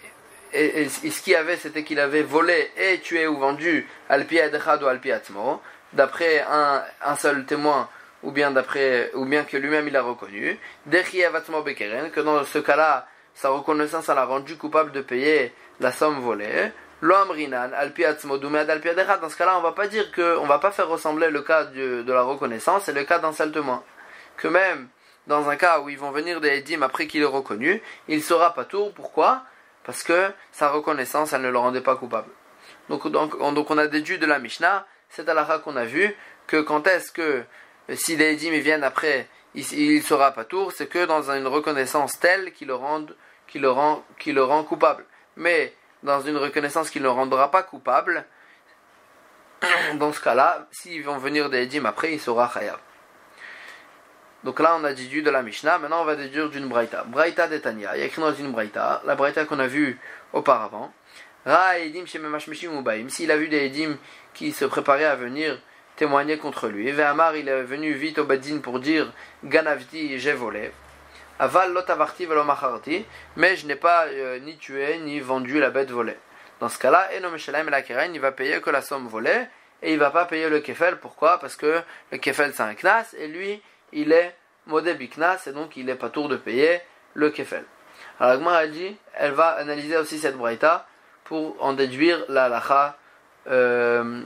[0.53, 4.88] et, ce qu'il avait, c'était qu'il avait volé et tué ou vendu Alpi Adechad ou
[4.88, 5.62] Atmo,
[5.93, 7.89] d'après un, un, seul témoin,
[8.23, 13.49] ou bien d'après, ou bien que lui-même il a reconnu, que dans ce cas-là, sa
[13.49, 19.73] reconnaissance l'a rendu coupable de payer la somme volée, L'Amrinan, Dans ce cas-là, on va
[19.73, 22.93] pas dire que, on va pas faire ressembler le cas de, de la reconnaissance et
[22.93, 23.83] le cas témoin.
[24.38, 24.88] Que même
[25.27, 28.53] dans un cas où ils vont venir des Edim après qu'il est reconnu, il sera
[28.53, 28.93] pas tour.
[28.93, 29.43] Pourquoi?
[29.83, 32.29] Parce que sa reconnaissance, elle ne le rendait pas coupable.
[32.89, 36.15] Donc, donc, on, a déduit de la Mishnah, c'est à la qu'on a vu,
[36.47, 37.43] que quand est-ce que,
[37.93, 42.51] si les Edim viennent après, il, sera pas tour, c'est que dans une reconnaissance telle
[42.53, 42.75] qu'il le,
[43.47, 45.05] qui le, rend, qui le rend coupable.
[45.37, 48.25] Mais dans une reconnaissance qui ne rendra pas coupable,
[49.95, 52.77] dans ce cas-là, s'ils vont venir des Edim après, il sera khayab.
[54.43, 55.79] Donc là, on a déduit de la Mishnah.
[55.79, 57.03] Maintenant, on va déduire d'une Braïta.
[57.05, 57.95] Braïta d'Etania.
[57.95, 59.99] Il y a écrit dans une Braïta, la Braïta qu'on a vue
[60.33, 60.93] auparavant.
[61.45, 63.09] Ra Edim Ubaim.
[63.09, 63.97] S'il a vu des Edim
[64.35, 65.59] qui se préparaient à venir
[65.95, 66.89] témoigner contre lui.
[67.01, 69.11] Amar, il est venu vite au Badin pour dire
[69.43, 70.71] Ganavti, j'ai volé.
[71.39, 73.05] Aval lotavarti velomacharti.
[73.35, 76.17] Mais je n'ai pas euh, ni tué ni vendu la bête volée.
[76.59, 79.45] Dans ce cas-là, Enom Shelaim la Keren, il va payer que la somme volée.
[79.81, 80.97] Et il va pas payer le kefel.
[80.97, 81.39] Pourquoi?
[81.39, 83.13] Parce que le kefel c'est un knas.
[83.17, 86.81] Et lui, il est modé biknas et donc il n'est pas tour de payer
[87.13, 87.65] le kefel.
[88.19, 90.87] Alors Agmar a dit, elle va analyser aussi cette braïta
[91.25, 92.97] pour en déduire la lacha,
[93.47, 94.21] euh,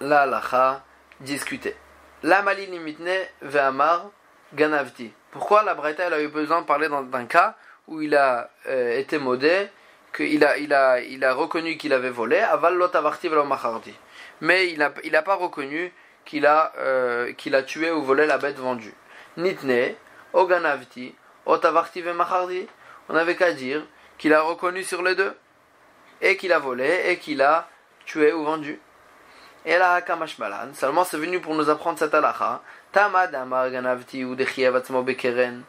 [0.00, 0.82] la lacha
[1.20, 1.76] discutée.
[2.22, 3.10] La malin mitne
[3.42, 4.10] ve'amar
[4.54, 5.12] ganavti.
[5.30, 7.56] Pourquoi la braïta elle a eu besoin de parler d'un cas
[7.88, 9.68] où il a euh, été modé,
[10.14, 13.28] qu'il a, il a, il a reconnu qu'il avait volé, aval lot avarti
[14.40, 15.92] Mais il n'a il a pas reconnu
[16.24, 18.94] qu'il a, euh, qu'il a tué ou volé la bête vendue.
[19.36, 19.94] Nitne,
[20.32, 21.14] Oganavti,
[21.46, 22.66] Otavarti Vemachardi.
[23.08, 23.82] On n'avait qu'à dire
[24.18, 25.34] qu'il a reconnu sur les deux,
[26.20, 27.68] et qu'il a volé, et qu'il a
[28.04, 28.80] tué ou vendu.
[29.64, 32.62] Et là, Kamashmalan, seulement c'est venu pour nous apprendre cette halakha.
[32.92, 35.62] Tamad Amar Ganavti ou Bekeren.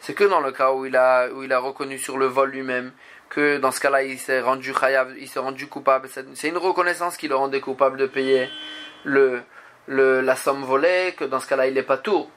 [0.00, 2.50] C'est que dans le cas où il a, où il a reconnu sur le vol
[2.50, 2.92] lui-même,
[3.28, 4.74] que dans ce cas-là, il s'est rendu
[5.18, 6.08] il s'est rendu coupable.
[6.34, 8.50] C'est une reconnaissance qui le rendait coupable de payer
[9.04, 9.42] le,
[9.86, 12.28] le, la somme volée, que dans ce cas-là, il n'est pas tout,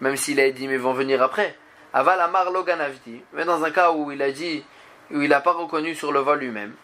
[0.00, 1.56] même s'il a dit, mais ils vont venir après.
[1.92, 4.64] Aval Amar Loganavti, mais dans un cas où il a dit,
[5.12, 6.74] où il n'a pas reconnu sur le vol lui-même.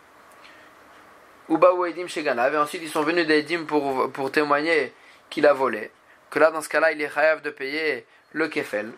[1.48, 4.94] Uba ou Edim chez et ensuite ils sont venus d'Edim pour, pour témoigner
[5.29, 5.90] qu'il a volé.
[6.31, 8.93] Que là, dans ce cas-là, il est chayav de payer le kefel.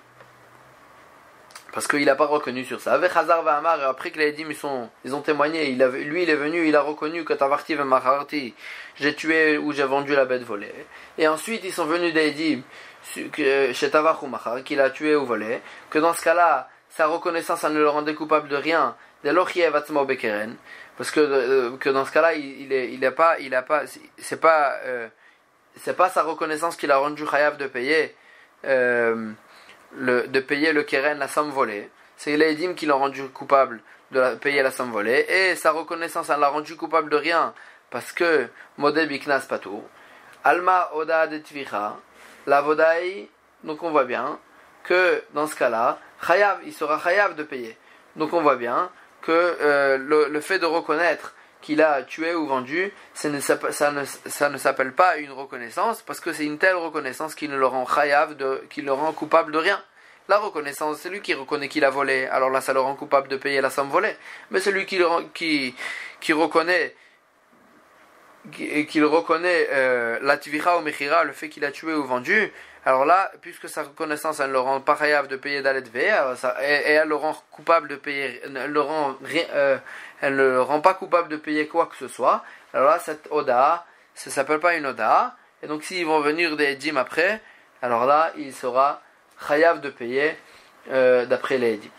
[1.73, 2.93] Parce qu'il n'a pas reconnu sur ça.
[2.93, 6.37] Avec Hazar Amar, après que les ils, sont, ils ont témoigné, il lui il est
[6.37, 8.55] venu, il a reconnu que Tavarti Macharti,
[8.97, 10.75] j'ai tué ou j'ai vendu la bête volée.
[11.17, 12.61] Et ensuite ils sont venus d'Edim
[13.73, 14.29] chez Tavar ou
[14.63, 18.15] qu'il a tué ou volé, que dans ce cas-là, sa reconnaissance, ça ne le rendait
[18.15, 18.95] coupable de rien.
[19.25, 23.63] Parce que, euh, que dans ce cas-là, il, il, est, il est pas, il a
[23.63, 23.85] pas,
[24.19, 25.09] c'est pas, euh,
[25.77, 28.15] c'est pas sa reconnaissance qu'il a rendu chayav de payer.
[28.65, 29.33] Euh,
[29.95, 31.91] le, de payer le keren, la somme volée.
[32.17, 33.81] C'est l'Edim qui l'a rendu coupable
[34.11, 35.27] de payer la somme volée.
[35.29, 37.55] Et sa reconnaissance, elle l'a rendu coupable de rien.
[37.91, 39.83] Parce que Modé Biknas Patou.
[40.45, 41.43] Alma Oda de.
[42.47, 43.29] La Vodaï.
[43.65, 44.39] Donc on voit bien
[44.85, 45.99] que dans ce cas-là,
[46.65, 47.77] il sera Chayav de payer.
[48.17, 48.91] Donc on voit bien
[49.23, 53.39] que euh, le, fait de reconnaître qu'il a tué ou vendu, ça ne,
[54.59, 57.87] s'appelle pas une reconnaissance, parce que c'est une telle reconnaissance qui ne le rend
[58.39, 59.83] de, qui le rend coupable de rien.
[60.29, 63.29] La reconnaissance, c'est lui qui reconnaît qu'il a volé, alors là ça le rend coupable
[63.29, 64.15] de payer la somme volée.
[64.51, 65.01] Mais celui qui,
[65.35, 65.75] qui,
[66.21, 66.95] qui reconnaît
[68.51, 72.53] qu'il reconnaît euh, la tvira ou mechira, le fait qu'il a tué ou vendu,
[72.85, 76.09] alors là, puisque sa reconnaissance, elle ne le rend pas de payer d'alet et,
[76.65, 79.15] et elle le rend coupable de payer, le rend,
[79.55, 79.79] euh,
[80.23, 83.29] elle ne le rend pas coupable de payer quoi que ce soit, alors là, cette
[83.31, 87.43] oda, ça s'appelle pas une oda, et donc s'ils vont venir des dîmes après,
[87.83, 89.03] alors là, il sera
[89.47, 90.35] chayav de payer
[90.91, 91.91] euh, d'après les dîmes.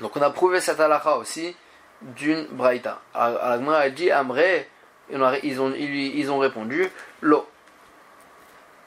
[0.00, 1.56] Donc on a prouvé cette halakha aussi
[2.02, 3.00] d'une braïta.
[3.14, 4.68] Alors, a dit Amré,
[5.10, 6.90] ils ont, ils ont répondu
[7.20, 7.48] Lo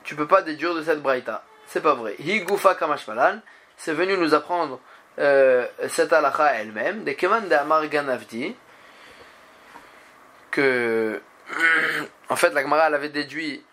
[0.06, 1.44] tu peux pas déduire de cette braïta.
[1.66, 2.16] C'est pas vrai.
[2.20, 3.40] Higufa kamashmalan,
[3.76, 4.80] c'est venu nous apprendre
[5.20, 8.56] euh, cette halakha elle-même, de Keman de Amar Ganavdi,
[10.52, 11.22] que
[12.30, 13.64] en fait la Gemara elle avait déduit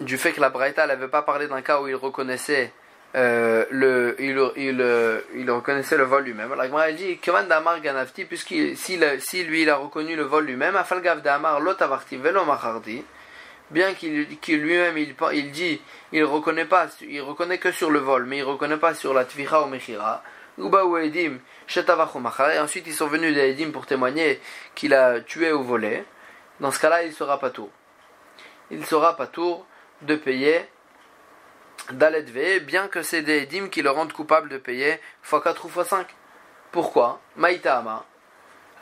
[0.00, 2.72] du fait que la braïta n'avait pas parlé d'un cas où il reconnaissait
[3.14, 6.54] euh, le, il, il, il, reconnaissait le vol lui-même.
[6.54, 10.44] La Gemara dit Keman d'Amar Ganavti, puisqu'il si, si, lui il a reconnu le vol
[10.44, 13.04] lui-même, Afalgav d'Amar Lotavarti Velo Machardi
[13.70, 15.80] bien qu'il lui-même il, il, dit,
[16.12, 19.24] il reconnaît pas, il reconnaît que sur le vol, mais il reconnaît pas sur la
[19.24, 20.22] tvira ou mechira.
[20.58, 21.38] Edim,
[21.68, 24.40] et ensuite ils sont venus d'Edim pour témoigner
[24.74, 26.04] qu'il a tué ou volé.
[26.60, 27.70] Dans ce cas-là, il sera pas tour.
[28.70, 29.66] Il sera pas tour
[30.02, 30.66] de payer
[31.92, 36.06] d'aletve, bien que c'est des Edim qui le rendent coupable de payer x4 ou x5.
[36.72, 37.20] Pourquoi?
[37.36, 38.04] Maïtama.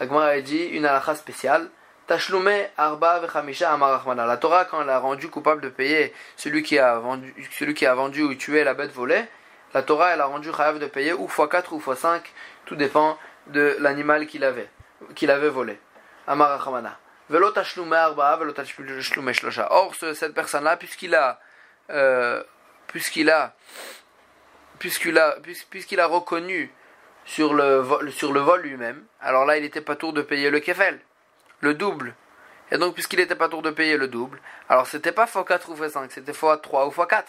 [0.01, 1.71] Agmar a dit une halakha spéciale.
[2.07, 4.27] Tashlume arba vechamisha amarachmana.
[4.27, 7.87] La Torah, quand elle a rendu coupable de payer celui qui a vendu, celui qui
[7.87, 9.25] a vendu ou tué la bête volée,
[9.75, 12.23] la Torah, elle a rendu chayav de payer ou x4 ou x5,
[12.65, 14.71] tout dépend de l'animal qu'il avait,
[15.15, 15.79] qu'il avait volé.
[16.27, 16.99] Amarachmana.
[17.29, 17.53] Velo.
[19.71, 21.41] Or, cette personne-là, puisqu'il a,
[21.91, 22.43] euh,
[22.87, 23.55] puisqu'il a,
[24.79, 25.37] puisqu'il a,
[25.71, 26.73] puisqu'il a reconnu
[27.25, 30.51] sur le vol, sur le vol lui-même, alors là, il n'était pas tour de payer
[30.51, 31.01] le kefel
[31.61, 32.15] le double.
[32.71, 35.75] Et donc, puisqu'il n'était pas tour de payer le double, alors c'était pas x4 ou
[35.75, 37.25] x5, c'était x3 ou x4.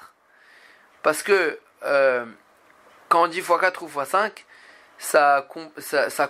[1.01, 2.25] Parce que euh,
[3.09, 4.31] quand on dit x4 ou x5,
[4.97, 5.47] ça,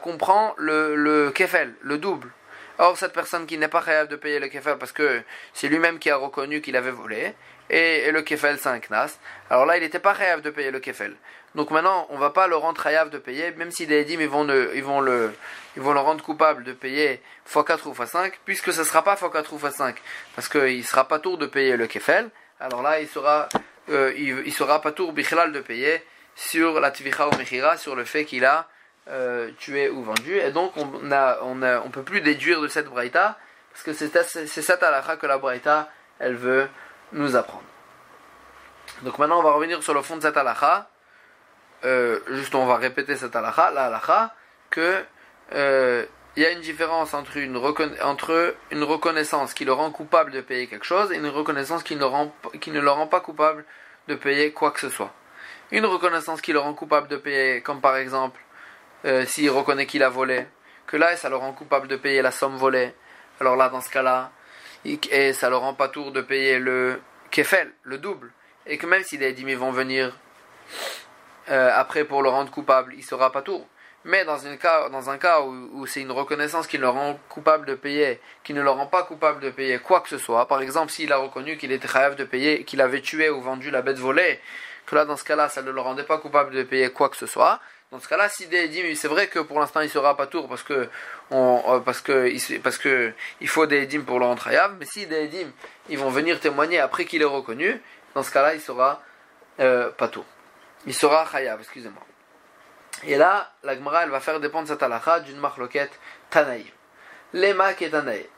[0.02, 2.30] comprend le, le kefel, le double.
[2.78, 5.22] Or, cette personne qui n'est pas capable de payer le kefel parce que
[5.54, 7.34] c'est lui-même qui a reconnu qu'il avait volé,
[7.70, 9.18] et, le kefel 5 nas,
[9.50, 11.16] alors là, il n'était pas capable de payer le kefel.
[11.56, 14.30] Donc maintenant, on va pas le rendre hayav de payer, même si les édimes ils
[14.30, 15.34] vont, le, ils, vont le,
[15.78, 19.16] ils vont le rendre coupable de payer x4 ou x5, puisque ce ne sera pas
[19.16, 19.96] x4 ou x5,
[20.36, 23.48] parce qu'il ne sera pas tour de payer le kefel, alors là, il sera,
[23.90, 26.04] euh, il, sera pas tour bichlal de payer
[26.36, 28.68] sur la tvicha ou mechira, sur le fait qu'il a
[29.10, 33.38] euh, tué ou vendu, et donc on on peut plus déduire de cette braïta,
[33.72, 36.68] parce que c'est cette halakha que la braïta, elle veut
[37.12, 37.64] nous apprendre.
[39.04, 40.90] Donc maintenant, on va revenir sur le fond de cette halakha.
[41.84, 44.34] Euh, juste on va répéter cette halakha, la halakha,
[44.70, 45.04] que
[46.36, 47.56] il y a une différence entre une,
[48.72, 52.04] une reconnaissance qui le rend coupable de payer quelque chose et une reconnaissance qui ne,
[52.04, 53.64] rend, qui ne le rend pas coupable
[54.08, 55.14] de payer quoi que ce soit.
[55.72, 58.40] Une reconnaissance qui le rend coupable de payer, comme par exemple
[59.06, 60.46] euh, s'il reconnaît qu'il a volé,
[60.88, 62.94] que là ça le rend coupable de payer la somme volée.
[63.40, 64.32] Alors là, dans ce cas-là,
[64.86, 68.32] et ça le rend pas tour de payer le kefel, le double.
[68.66, 70.18] Et que même si les dîmes vont venir
[71.50, 73.68] euh, après pour le rendre coupable, il sera pas tour.
[74.08, 77.66] Mais dans, une cas, dans un cas où, c'est une reconnaissance qui le rend coupable
[77.66, 80.62] de payer, qui ne le rend pas coupable de payer quoi que ce soit, par
[80.62, 83.82] exemple s'il a reconnu qu'il était rêve de payer, qu'il avait tué ou vendu la
[83.82, 84.40] bête volée,
[84.86, 87.18] que là dans ce cas-là ça ne le rendait pas coupable de payer quoi que
[87.18, 87.60] ce soit,
[87.92, 90.48] dans ce cas-là, si des dîmes, c'est vrai que pour l'instant il sera pas tour
[90.48, 90.88] parce que
[91.32, 94.48] euh, parce que parce que il faut des dîmes pour le rendre
[94.80, 95.52] mais si des dîmes
[95.90, 97.82] ils vont venir témoigner après qu'il est reconnu,
[98.14, 99.02] dans ce cas-là il sera
[99.60, 100.26] euh, pas tour.
[100.86, 102.04] Il sera chayav, excusez-moi.
[103.04, 106.66] Et là, la Gemara, elle va faire dépendre cette halakha d'une marloquette Tanaï.
[107.34, 108.30] Lema qui est.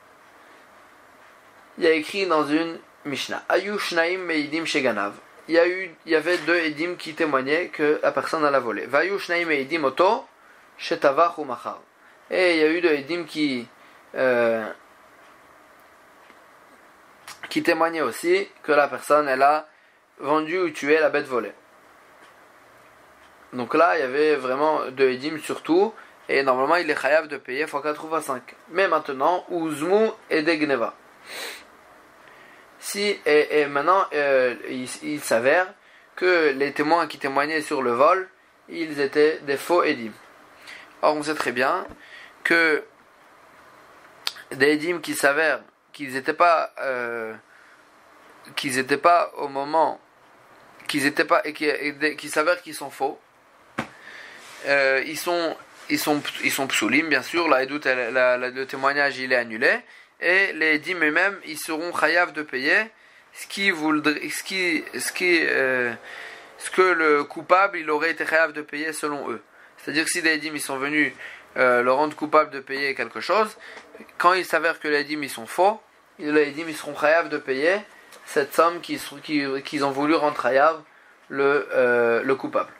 [1.78, 3.44] Il y a écrit dans une Mishnah.
[3.48, 5.14] Ayu shnaim meidim sheganav.
[5.46, 8.86] Il y, il y avait deux édim qui témoignaient que la personne a volé.
[8.86, 10.26] Vayu shnaim meidim oto
[10.76, 11.80] shetavach ou machar.
[12.30, 13.66] Et il y a eu deux édim qui,
[14.16, 14.66] euh,
[17.64, 19.66] témoignaient aussi que la personne, a
[20.18, 21.52] vendu ou tué la bête volée.
[23.52, 25.94] Donc là, il y avait vraiment de Edim surtout,
[26.28, 28.42] et normalement il est chayav de payer x4 ou 5.
[28.70, 30.94] Mais maintenant, Ouzmou et Degneva.
[32.78, 34.54] Si, et, maintenant, euh,
[35.02, 35.66] il, s'avère
[36.14, 38.28] que les témoins qui témoignaient sur le vol,
[38.68, 40.12] ils étaient des faux Edim.
[41.02, 41.86] Or, on sait très bien
[42.44, 42.84] que
[44.52, 45.60] des Edim qui s'avèrent
[45.92, 47.34] qu'ils n'étaient pas, euh,
[48.56, 50.00] qu'ils n'étaient pas au moment,
[50.86, 53.18] qu'ils n'étaient pas, et qui s'avèrent qu'ils sont faux,
[54.66, 55.56] euh, ils sont
[55.90, 57.48] ils sont ils sont psulim bien sûr.
[57.48, 59.80] La, la, le témoignage il est annulé.
[60.20, 62.86] Et les dîmes eux-mêmes ils seront chayav de payer.
[63.34, 65.92] Ce qui ce qui ce qui euh,
[66.58, 69.42] ce que le coupable il aurait été chayav de payer selon eux.
[69.78, 71.12] C'est-à-dire que si les dîmes ils sont venus
[71.56, 73.56] euh, le rendre coupable de payer quelque chose
[74.18, 75.80] quand il s'avère que les dîmes ils sont faux
[76.18, 77.76] les dîmes ils seront chayav de payer
[78.26, 80.82] cette somme qu'ils ont voulu rendre chayav
[81.28, 82.70] le le coupable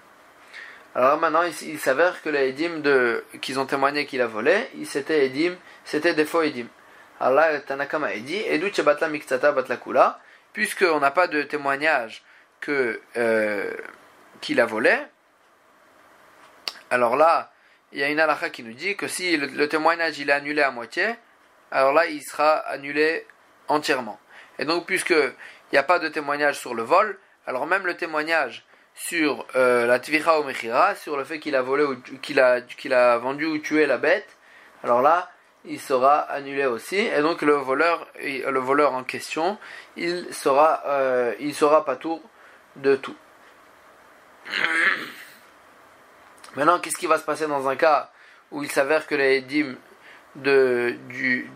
[0.98, 5.26] alors maintenant, il, s'avère que les édimes de, qu'ils ont témoigné qu'il a volé, c'était
[5.26, 6.66] édim, c'était des faux édim.
[7.20, 8.42] Là, Tanakama a dit,
[8.84, 10.18] batla miktata batla kula,
[10.52, 12.24] puisqu'on n'a pas de témoignage
[12.60, 13.72] que, euh,
[14.40, 14.92] qu'il a volé,
[16.90, 17.52] alors là,
[17.92, 20.62] il y a une halakha qui nous dit que si le, témoignage il est annulé
[20.62, 21.14] à moitié,
[21.70, 23.24] alors là, il sera annulé
[23.68, 24.18] entièrement.
[24.58, 25.32] Et donc, puisqu'il
[25.72, 28.64] n'y a pas de témoignage sur le vol, alors même le témoignage
[28.98, 32.60] sur euh, la tvicha ou mechira, sur le fait qu'il a volé ou qu'il a,
[32.60, 34.36] qu'il a vendu ou tué la bête,
[34.82, 35.30] alors là,
[35.64, 36.96] il sera annulé aussi.
[36.96, 39.56] Et donc le voleur, le voleur en question,
[39.96, 42.20] il sera, euh, il sera pas tour
[42.76, 43.16] de tout.
[46.56, 48.10] Maintenant, qu'est-ce qui va se passer dans un cas
[48.50, 49.76] où il s'avère que les dîmes
[50.34, 51.48] de, du,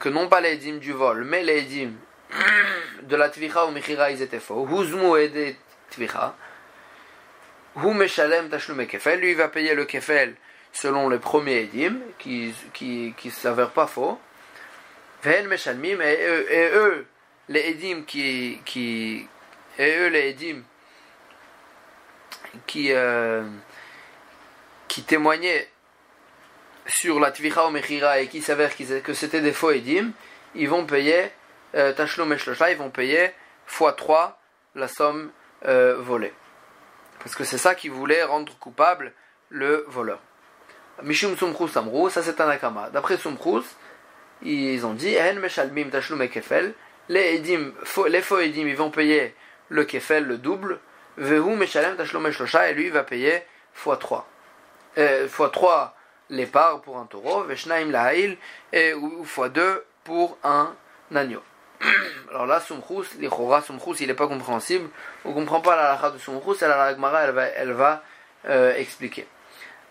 [0.00, 1.96] que non pas les dîmes du vol, mais les dîmes
[3.02, 4.66] de la tvicha ou mechira, ils étaient faux.
[4.68, 5.56] Huzmu et des
[5.90, 6.34] tvicha.
[7.76, 10.34] Lui, va payer le kefel
[10.72, 14.18] selon les premiers Edim, qui qui, qui s'avèrent pas faux.
[15.24, 17.06] Et eux, et eux,
[17.48, 19.26] les Edim qui, qui,
[19.78, 20.62] et eux, les Edim
[22.66, 23.44] qui, euh,
[24.86, 25.68] qui témoignaient
[26.86, 30.12] sur la Tvicha ou Mechira et qui s'avère que c'était des faux Edim,
[30.54, 31.30] ils vont payer,
[31.74, 33.30] euh, ils vont payer
[33.68, 34.32] x3
[34.74, 35.30] la somme
[35.66, 36.32] euh, volée.
[37.28, 39.12] Parce que c'est ça qui voulait rendre coupable
[39.50, 40.18] le voleur.
[41.02, 42.88] Mishum Sumchus Amrou, ça c'est un akama.
[42.88, 43.66] D'après Sumchus,
[44.40, 46.72] ils ont dit En Meshalmim Tashlum Kefel.
[47.10, 47.74] Les, edim,
[48.08, 49.34] les faux edim, ils vont payer
[49.68, 50.80] le Kefel, le double.
[51.18, 53.42] Vehu Meshalem Tashlum et lui, il va payer
[53.84, 54.22] x3.
[54.96, 55.90] Euh, x3
[56.30, 58.38] les parts pour un taureau, Veshnaim Lahail,
[58.72, 60.74] et ou x2 pour un
[61.14, 61.42] agneau.
[62.30, 64.88] Alors là, Sumchus, l'Ichora, Sumchus, il n'est pas compréhensible.
[65.24, 68.02] On ne comprend pas la de Sumchus, et la Gemara, elle va, elle va
[68.46, 69.26] euh, expliquer.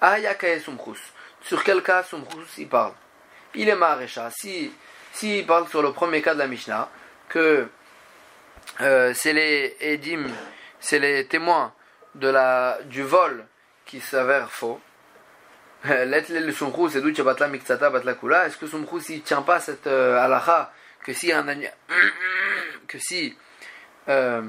[0.01, 0.99] Ayakae Sumchus.
[1.41, 2.93] Sur quel cas Sumchus il parle?
[3.55, 4.29] Il est Maharesha.
[4.31, 4.71] Si,
[5.13, 6.89] si il parle sur le premier cas de la Mishnah,
[7.29, 7.67] que
[8.81, 10.27] euh, c'est les Edim,
[10.79, 11.73] c'est les témoins
[12.15, 13.45] de la, du vol
[13.85, 14.79] qui s'avèrent faux.
[15.85, 16.17] Est-ce
[18.57, 20.19] que Sumchus il tient pas cette euh,
[21.07, 21.47] que si un
[22.87, 23.33] que si
[24.09, 24.41] euh,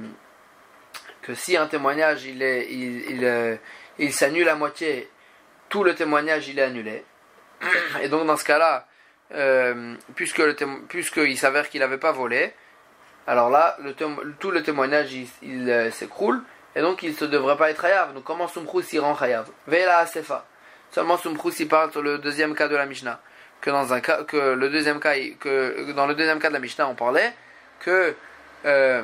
[1.23, 3.57] que si un témoignage il est il, euh,
[3.99, 5.09] il s'annule à moitié
[5.69, 7.05] tout le témoignage il est annulé.
[8.03, 8.89] Et donc dans ce cas-là
[9.33, 10.57] euh, puisque le
[10.89, 12.53] puisqu'il s'avère qu'il n'avait pas volé
[13.29, 13.77] alors là
[14.41, 16.43] tout le témoignage il, s'écroule
[16.75, 18.15] et donc il ne devrait pas être hayav.
[18.15, 19.49] Donc comment Sumchus s'y rend hayav?
[19.69, 20.45] Ve'la Asefa
[20.91, 23.21] seulement Sumchus il parle sur le deuxième cas de la Mishnah
[23.61, 26.61] que dans un cas que le deuxième cas que dans le deuxième cas de la
[26.61, 27.33] Mishnah on parlait
[27.81, 28.15] que
[28.65, 29.03] euh,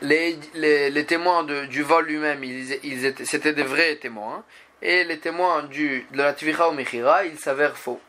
[0.00, 4.44] les, les, les, témoins de, du vol lui-même ils, ils étaient c'était des vrais témoins
[4.80, 8.00] et les témoins du de la Tvira ou Mechira ils s'avèrent faux.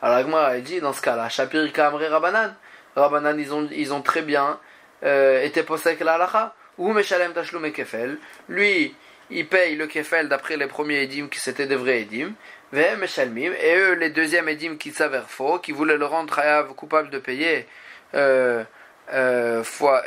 [0.00, 2.54] Alors Agmar a dit dans ce cas-là Shapir Kamre Rabanan
[2.94, 4.58] Rabanan ils ont ils ont très bien
[5.04, 6.54] euh, été posés la halacha.
[6.78, 8.18] Ou Meshalem Tashlum Kefel.
[8.48, 8.94] Lui
[9.30, 12.34] il paye le kefel d'après les premiers édimes qui c'était des vrais édimes
[12.76, 16.40] et eux, les deuxièmes édimes qui s'avèrent faux, qui voulaient le rendre
[16.74, 17.66] coupable de payer
[18.14, 18.64] euh,
[19.12, 20.02] euh, fois,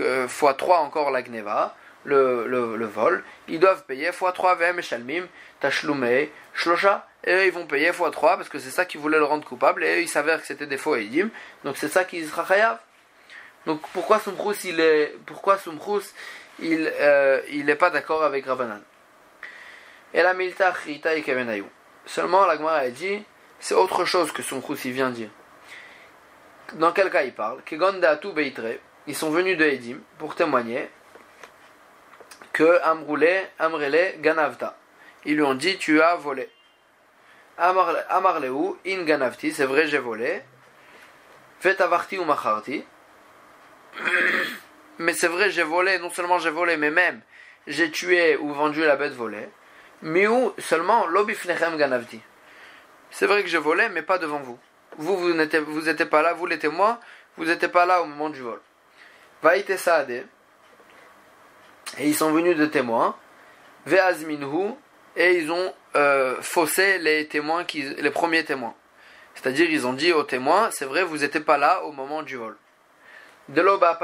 [0.00, 4.80] euh, fois 3 encore la gneva, le, le, vol, ils doivent payer fois 3 VM
[4.80, 5.26] Shalmim,
[5.60, 9.18] Tashlume, Shlosha, et eux ils vont payer fois 3 parce que c'est ça qui voulait
[9.18, 11.30] le rendre coupable, et eux ils s'avèrent que c'était des faux édimes,
[11.64, 12.78] donc c'est ça qui sera chayav.
[13.66, 15.58] Donc pourquoi Sumchrous il est, pourquoi
[16.60, 18.80] il, euh, il n'est pas d'accord avec Rabbanan
[20.14, 21.66] Et la milta Chita et Kevenayou.
[22.08, 23.22] Seulement, la Gemara a dit,
[23.60, 25.28] c'est autre chose que son il vient dire.
[26.72, 27.60] Dans quel cas il parle?
[29.06, 30.88] Ils sont venus de Edim pour témoigner
[32.54, 34.78] que Amroulé, Amrele, Ganavta.
[35.26, 36.48] Ils lui ont dit, tu as volé.
[37.58, 40.42] Amarleu, in Ganavti, c'est vrai, j'ai volé.
[41.60, 42.84] Fetavarti ou Macharti.
[44.98, 47.20] Mais c'est vrai, j'ai volé, non seulement j'ai volé, mais même
[47.66, 49.48] j'ai tué ou vendu la bête volée.
[50.02, 52.20] Miou seulement l'obifnechem ganavti.
[53.10, 54.58] C'est vrai que je volais, mais pas devant vous.
[54.96, 56.98] Vous, vous n'étiez pas là, vous les témoins,
[57.36, 58.60] vous n'étiez pas là au moment du vol.
[59.42, 60.26] Vaïte Saade.
[61.98, 63.16] Et ils sont venus de témoins.
[63.86, 64.74] Veazminhu.
[65.16, 68.74] Et ils ont euh, faussé les témoins, qui, les premiers témoins.
[69.34, 72.36] C'est-à-dire, ils ont dit aux témoins, c'est vrai, vous n'étiez pas là au moment du
[72.36, 72.56] vol.
[73.48, 73.98] De l'Oba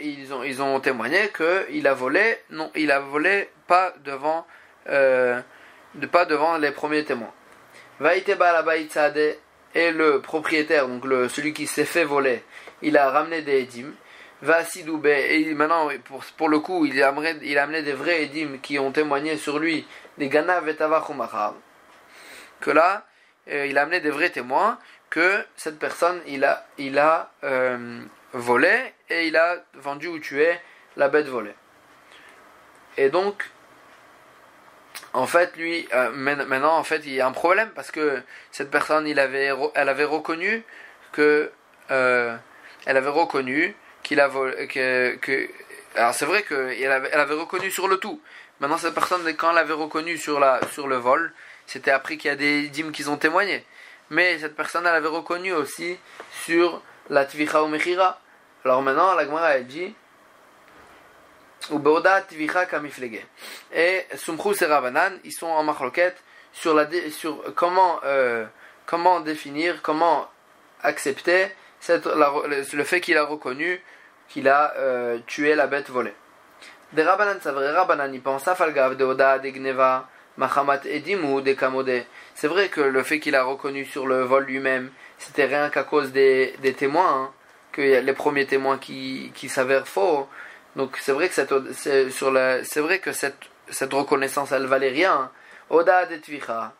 [0.00, 4.46] ils ont, ils ont témoigné qu'il a volé, non, il a volé pas devant
[4.88, 5.40] euh,
[5.94, 7.32] de pas devant les premiers témoins.
[9.74, 12.42] et le propriétaire, donc celui qui s'est fait voler,
[12.82, 13.94] il a ramené des édimes.
[14.42, 18.78] Vasidoube, et maintenant, pour, pour le coup, il a, amené, il des vrais édimes qui
[18.78, 19.86] ont témoigné sur lui,
[20.18, 20.76] des Ganav et
[22.60, 23.06] Que là,
[23.48, 24.78] euh, il a amené des vrais témoins
[25.08, 28.02] que cette personne, il a, il a euh,
[28.34, 30.58] volé et il a vendu ou tué
[30.96, 31.54] la bête volée.
[32.98, 33.50] Et donc,
[35.16, 38.70] en fait, lui, euh, maintenant, en fait, il y a un problème parce que cette
[38.70, 40.62] personne, il avait, elle avait reconnu
[41.12, 41.50] que,
[41.90, 42.36] euh,
[42.84, 45.48] elle avait reconnu qu'il a que, que,
[45.94, 48.20] alors c'est vrai qu'elle avait, elle avait reconnu sur le tout.
[48.60, 51.32] Maintenant, cette personne, quand elle avait reconnu sur la, sur le vol,
[51.66, 53.64] c'était après qu'il y a des dîmes qui ont témoigné.
[54.10, 55.98] Mais cette personne, elle avait reconnu aussi
[56.44, 58.20] sur la tvicha ou mechira.
[58.66, 59.94] Alors maintenant, la Gemara, elle dit,
[63.74, 66.16] et Sumchus et Rabanan, ils sont en marloquette
[66.52, 68.44] sur, la, sur comment, euh,
[68.86, 70.28] comment définir, comment
[70.82, 71.48] accepter
[71.80, 73.80] cette, le, fait qu'il a reconnu
[74.28, 76.14] qu'il a euh, tué la bête volée.
[76.92, 81.24] Des Rabanan, c'est vrai, Rabanan, ils pensent à Falgav de Oda de Gneva, Mahamat Edim
[81.24, 82.04] ou Dekamode.
[82.34, 85.82] C'est vrai que le fait qu'il a reconnu sur le vol lui-même, c'était rien qu'à
[85.84, 87.30] cause des, des témoins, hein,
[87.72, 90.28] que les premiers témoins qui, qui s'avèrent faux.
[90.76, 91.52] Donc c'est vrai que cette,
[92.12, 93.38] sur c'est vrai que cette,
[93.70, 95.30] cette reconnaissance elle valait rien.
[95.70, 96.74] Oda detvicha.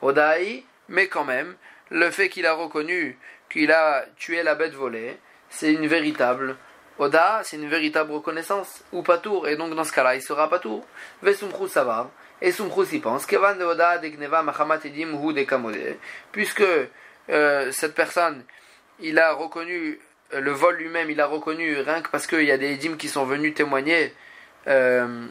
[0.00, 1.54] Odaï, mais quand même,
[1.90, 5.18] le fait qu'il a reconnu qu'il a tué la bête volée,
[5.50, 6.56] c'est une véritable
[6.98, 10.84] Oda, c'est une véritable reconnaissance, ou patour, et donc dans ce cas-là, il sera patour.
[11.22, 15.96] Vesumchus savar, et Sumchus y pense, Kevan de Oda gneva Mahamat Edim Hu de Kamode,
[16.32, 16.64] puisque
[17.30, 18.44] euh, cette personne,
[19.00, 20.00] il a reconnu
[20.32, 23.08] le vol lui-même, il a reconnu rien que parce qu'il y a des Edim qui
[23.08, 24.14] sont venus témoigner
[24.66, 25.26] euh,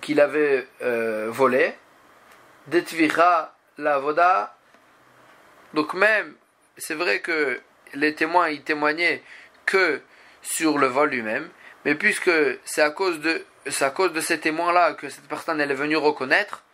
[0.00, 1.74] qu'il avait euh, volé.
[2.68, 4.54] Detvira la Voda,
[5.74, 6.34] donc même,
[6.76, 7.60] c'est vrai que
[7.94, 9.22] les témoins, ils témoignaient
[9.66, 10.00] que
[10.42, 11.48] sur le vol lui-même,
[11.84, 12.30] mais puisque
[12.64, 15.74] c'est à cause de c'est à cause de ces témoins-là que cette personne elle est
[15.74, 16.64] venue reconnaître,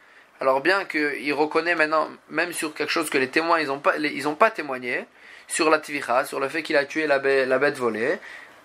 [0.41, 3.95] alors bien qu'il reconnaît maintenant, même sur quelque chose que les témoins ils n'ont pas,
[4.39, 5.07] pas témoigné,
[5.49, 8.19] sur la tvicha, sur le fait qu'il a tué la bête, volée,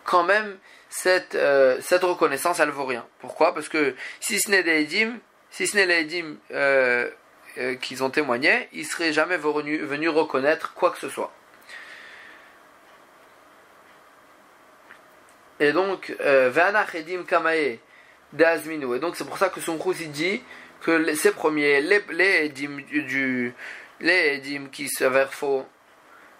[0.04, 0.58] quand même
[0.90, 3.06] cette, euh, cette reconnaissance elle vaut rien.
[3.20, 3.54] Pourquoi?
[3.54, 5.20] Parce que si ce n'est des édimes,
[5.50, 7.10] si ce n'est les édimes euh,
[7.58, 11.32] euh, qu'ils ont témoigné, ils seraient jamais venus, reconnaître quoi que ce soit.
[15.60, 16.96] Et donc, Ve'anach
[17.28, 17.78] Kamae
[18.34, 20.42] de Et donc, c'est pour ça que son il dit
[20.82, 23.54] que ces premiers, les, les du,
[24.02, 25.66] les edim qui s'avèrent faux,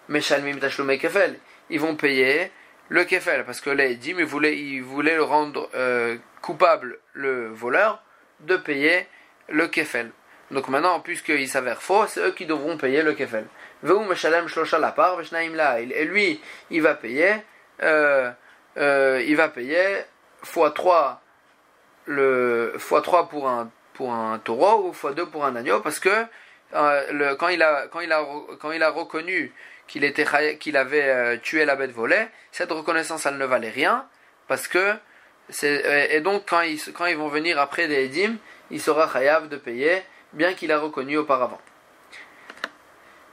[0.10, 1.40] Meshalmim Tashlume Kefel,
[1.70, 2.52] ils vont payer
[2.90, 7.48] le Kefel, parce que les edim, ils voulaient, ils voulaient le rendre euh, coupable, le
[7.48, 8.04] voleur,
[8.42, 9.08] de payer
[9.50, 10.12] le Kefel.
[10.52, 13.46] Donc maintenant, puisqu'il s'avère faux, c'est eux qui devront payer le Kefel.
[13.84, 13.88] Et
[16.06, 17.34] lui, il va payer
[17.82, 18.32] euh,
[18.78, 20.04] euh, il va payer
[20.46, 21.18] x3
[22.06, 26.26] le x3 pour un pour un taureau ou x2 pour un agneau parce que
[26.74, 28.26] le, quand il a quand il a
[28.60, 29.54] quand il a reconnu
[29.94, 34.08] qu'il était qu'il avait euh, tué la bête volée, cette reconnaissance elle ne valait rien
[34.48, 34.96] parce que
[35.62, 38.38] et donc quand ils quand ils vont venir après des dîmes,
[38.72, 41.62] il sera chayav de payer bien qu'il a reconnu auparavant.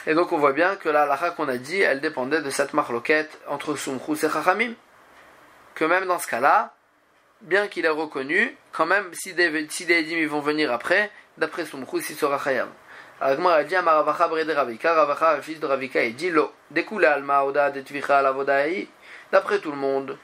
[0.06, 2.74] Et donc on voit bien que la halakha qu'on a dit, elle dépendait de cette
[2.74, 4.74] marloquette entre Sumchus et Chachamim
[5.74, 6.74] que même dans ce cas-là,
[7.40, 11.64] bien qu'il ait reconnu, quand même, si des, si des ils vont venir après, d'après
[11.64, 12.68] son il sera khayam.
[13.20, 16.52] Agmar a dit à Maravacha Brede Ravika, Ravacha, le fils de Ravika, il dit Lo,
[16.70, 18.34] découle Alma Oda de Tvicha la
[19.30, 20.16] d'après tout le monde.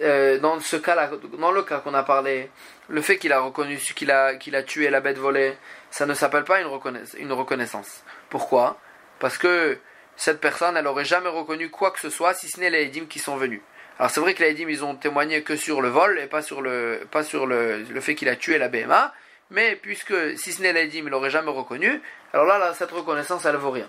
[0.00, 2.50] Euh, dans ce cas-là, dans le cas qu'on a parlé,
[2.88, 5.54] le fait qu'il a reconnu qu'il a, a tué la bête volée,
[5.90, 8.02] ça ne s'appelle pas une, reconnaissance, une reconnaissance.
[8.30, 8.78] Pourquoi?
[9.20, 9.78] Parce que
[10.16, 13.06] cette personne, elle aurait jamais reconnu quoi que ce soit si ce n'est les Edim
[13.06, 13.60] qui sont venus.
[13.98, 16.42] Alors c'est vrai que les Edim, ils ont témoigné que sur le vol et pas
[16.42, 19.12] sur le, pas sur le, le fait qu'il a tué la BMA.
[19.50, 22.00] Mais puisque si ce n'est l'Edim, il l'aurait jamais reconnu,
[22.32, 23.88] alors là, là, cette reconnaissance, elle vaut rien.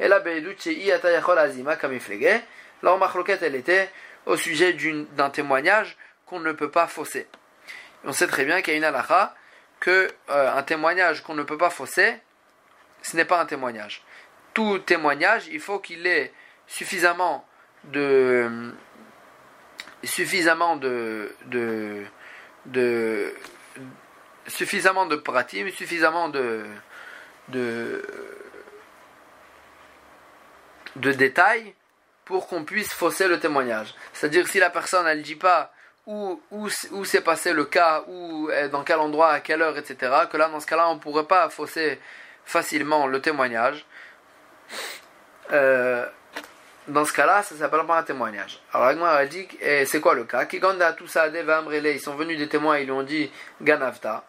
[0.00, 0.22] Et là,
[2.82, 3.90] leur marloquette, elle était
[4.26, 4.76] au sujet
[5.12, 5.96] d'un témoignage
[6.26, 7.26] qu'on ne peut pas fausser.
[8.04, 9.34] on sait très bien qu'il y a une halakha
[9.80, 12.16] que euh, un témoignage qu'on ne peut pas fausser,
[13.02, 14.02] ce n'est pas un témoignage.
[14.54, 16.32] Tout témoignage, il faut qu'il ait
[16.66, 17.46] suffisamment
[17.84, 18.72] de
[20.02, 22.04] suffisamment de, de,
[22.66, 23.34] de
[24.46, 26.64] suffisamment de pratim, suffisamment de,
[27.48, 28.02] de,
[30.96, 31.74] détails
[32.24, 33.94] pour qu'on puisse fausser le témoignage.
[34.12, 35.72] C'est-à-dire si la personne elle dit pas
[36.06, 40.12] où, où, où s'est passé le cas, où, dans quel endroit, à quelle heure, etc.,
[40.30, 41.98] que là dans ce cas-là on ne pourrait pas fausser
[42.44, 43.84] facilement le témoignage.
[45.52, 46.06] Euh,
[46.88, 48.60] dans ce cas-là, ça s'appelle pas un témoignage.
[48.72, 49.48] Alors Agmar a dit,
[49.86, 50.46] c'est quoi le cas?
[50.52, 53.30] Ils sont venus des témoins, ils lui ont dit
[53.62, 54.24] Ganavta.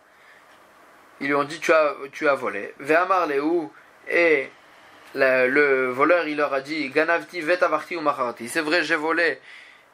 [1.21, 2.73] Ils lui ont dit tu as, tu as volé.
[2.79, 3.27] Ve'amar
[4.07, 4.49] et
[5.15, 8.49] le, le, voleur il leur a dit Ganavti vetavarti ou macharti.
[8.49, 9.39] C'est vrai, j'ai volé,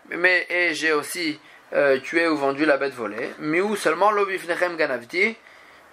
[0.10, 1.40] mais et j'ai aussi
[1.74, 3.32] euh, tué ou vendu la bête volée.
[3.40, 5.36] Mais où seulement l'obifnechem ganavti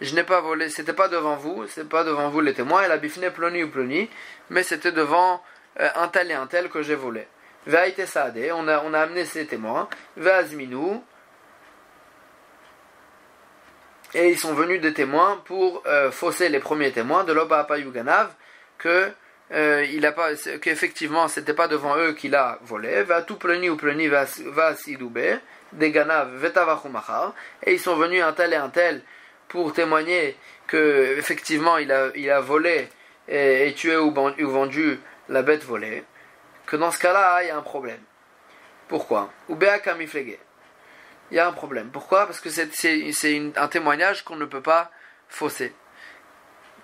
[0.00, 2.88] je n'ai pas volé, c'était pas devant vous, c'est pas devant vous les témoins, et
[2.88, 4.08] la bifne ploni ou ploni,
[4.48, 5.42] mais c'était devant
[5.80, 7.26] euh, un tel et un tel que j'ai volé.
[7.66, 9.88] Ve'aite saade, on a, on a amené ces témoins.
[10.16, 11.02] Ve'azminou,
[14.14, 18.30] et ils sont venus des témoins pour euh, fausser les premiers témoins de l'Oba Apayuganav
[18.78, 19.10] que
[19.52, 20.30] euh, il a pas
[20.60, 23.02] qu'effectivement c'était pas devant eux qu'il a volé.
[23.02, 24.26] Va tout pleni ou pleni va
[25.72, 26.30] des ganav
[27.64, 29.02] et ils sont venus un tel et un tel
[29.48, 30.36] pour témoigner
[30.66, 32.88] que effectivement il a, il a volé
[33.28, 34.98] et, tué ou, ou vendu
[35.28, 36.04] la bête volée,
[36.66, 38.00] que dans ce cas-là, il y a un problème.
[38.88, 39.30] Pourquoi?
[41.30, 41.90] Il y a un problème.
[41.90, 42.26] Pourquoi?
[42.26, 44.90] Parce que c'est un témoignage qu'on ne peut pas
[45.28, 45.74] fausser.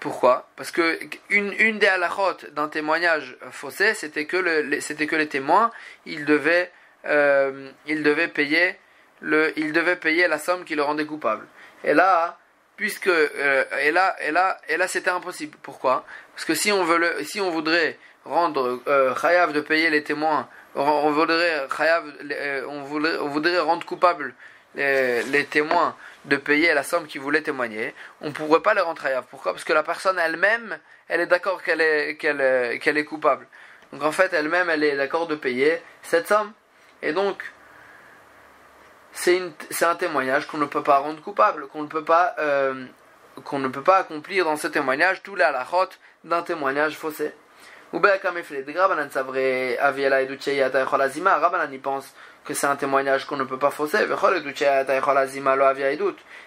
[0.00, 0.48] Pourquoi?
[0.56, 0.98] Parce que
[1.30, 5.70] une, une des halachot d'un témoignage faussé, c'était que, le, c'était que les témoins,
[6.04, 6.70] ils devaient,
[7.06, 8.76] euh, ils devaient payer
[9.20, 11.46] le, ils devaient payer la somme qui le rendait coupable.
[11.82, 12.38] Et là,
[12.76, 15.56] puisque euh, et là, et là, et là, c'était impossible.
[15.62, 16.04] Pourquoi?
[16.34, 20.02] Parce que si on veut le, si on voudrait rendre euh, chayav de payer les
[20.02, 22.82] témoins, on voudrait chayav, euh, on
[23.28, 24.34] voudrait, rendre coupable
[24.74, 25.94] les, témoins
[26.24, 29.52] de payer la somme qu'ils voulaient témoigner, on ne pourrait pas les rendre à Pourquoi?
[29.52, 32.40] Parce que la personne elle-même, elle est d'accord qu'elle est, qu'elle,
[32.98, 33.46] est coupable.
[33.92, 36.52] Donc en fait, elle-même, elle est d'accord de payer cette somme.
[37.02, 37.42] Et donc,
[39.12, 39.40] c'est,
[39.82, 42.86] un témoignage qu'on ne peut pas rendre coupable, qu'on ne peut pas, euh,
[43.44, 45.90] qu'on ne peut pas accomplir dans ce témoignage tous les halachot
[46.24, 47.32] d'un témoignage faussé.
[47.94, 50.26] Ou bien, comme il fait, Rabbanan savrait, Aviela et
[50.64, 52.12] Rabbanan y pense
[52.44, 53.98] que c'est un témoignage qu'on ne peut pas fausser.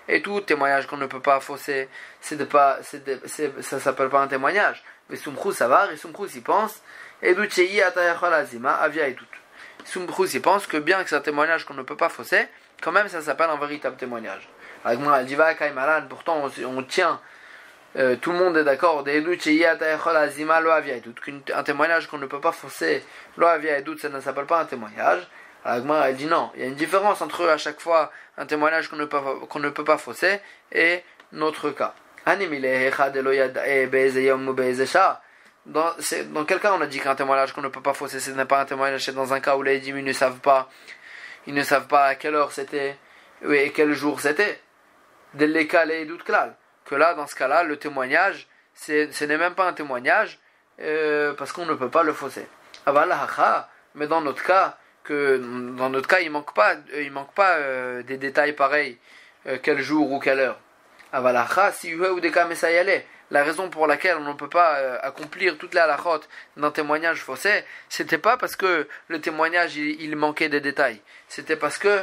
[0.10, 1.88] Et tout témoignage qu'on ne peut pas fausser,
[2.20, 4.84] c'est de pas, c'est ça s'appelle pas un témoignage.
[5.10, 6.82] Mais Sumchus Savar, et Sumchus il pense,
[7.22, 7.34] et
[9.86, 12.46] Sumchus il pense que bien que c'est un témoignage qu'on ne peut pas fausser,
[12.82, 14.50] quand même ça s'appelle un véritable témoignage.
[14.84, 15.22] Avec moi,
[16.10, 17.22] pourtant on, on tient,
[17.98, 19.04] euh, tout le monde est d'accord,
[21.56, 23.04] un témoignage qu'on ne peut pas fausser,
[23.40, 25.28] ça ne s'appelle pas un témoignage.
[25.66, 26.52] Agma, elle dit non.
[26.56, 29.20] Il y a une différence entre à chaque fois un témoignage qu'on ne, peut,
[29.56, 30.40] ne peut pas fausser
[30.72, 31.96] et notre cas.
[35.66, 35.92] Dans,
[36.32, 38.46] dans quel cas on a dit qu'un témoignage qu'on ne peut pas fausser, ce n'est
[38.46, 40.70] pas un témoignage, c'est dans un cas où les dîmes ne savent pas,
[41.48, 42.96] ils ne savent pas à quelle heure c'était
[43.50, 44.62] et quel jour c'était.
[46.88, 50.40] Que là, dans ce cas-là, le témoignage, ce n'est même pas un témoignage
[50.80, 52.48] euh, parce qu'on ne peut pas le fausser.
[53.96, 55.38] Mais dans notre cas, que
[55.78, 58.98] dans notre cas, il manque pas, euh, il manque pas euh, des détails pareils,
[59.64, 60.60] quel jour ou quelle heure.
[61.74, 62.48] si ou des cas
[63.30, 66.22] la raison pour laquelle on ne peut pas accomplir toute la halachot
[66.56, 71.78] d'un témoignage faussé, c'était pas parce que le témoignage il, manquait des détails, c'était parce
[71.78, 72.02] que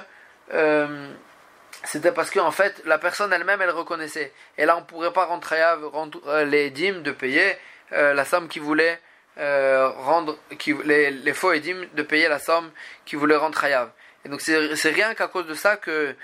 [1.83, 4.33] c'était parce que en fait la personne elle-même elle reconnaissait.
[4.59, 7.57] Et là on pourrait pas rentrer à rendre les dîmes de payer
[7.91, 9.01] la somme qu'il voulait
[9.37, 12.71] euh, rendre qui, les, les faux édimes de payer la somme
[13.05, 13.91] qu'ils voulaient rendre Hayav.
[14.25, 16.15] Et donc c'est rien qu'à cause de ça que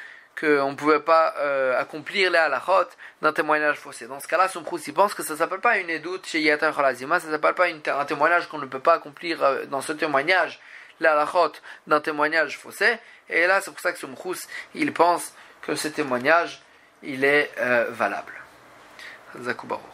[0.41, 2.89] qu'on ne pouvait pas euh, accomplir les halachot
[3.21, 4.07] d'un témoignage faussé.
[4.07, 6.75] Dans ce cas-là, son il pense que ça ne s'appelle pas une édoute chez Yatar
[6.75, 9.81] Khalazima, ça ne s'appelle pas une, un témoignage qu'on ne peut pas accomplir euh, dans
[9.81, 10.61] ce témoignage,
[11.01, 11.53] les halachot
[11.89, 12.97] d'un témoignage faussé.
[13.29, 14.15] Et là, c'est pour ça que son
[14.75, 16.63] il pense que ce témoignage,
[17.03, 17.51] il est
[17.91, 18.33] valable.
[19.41, 19.91] Zakubaruch.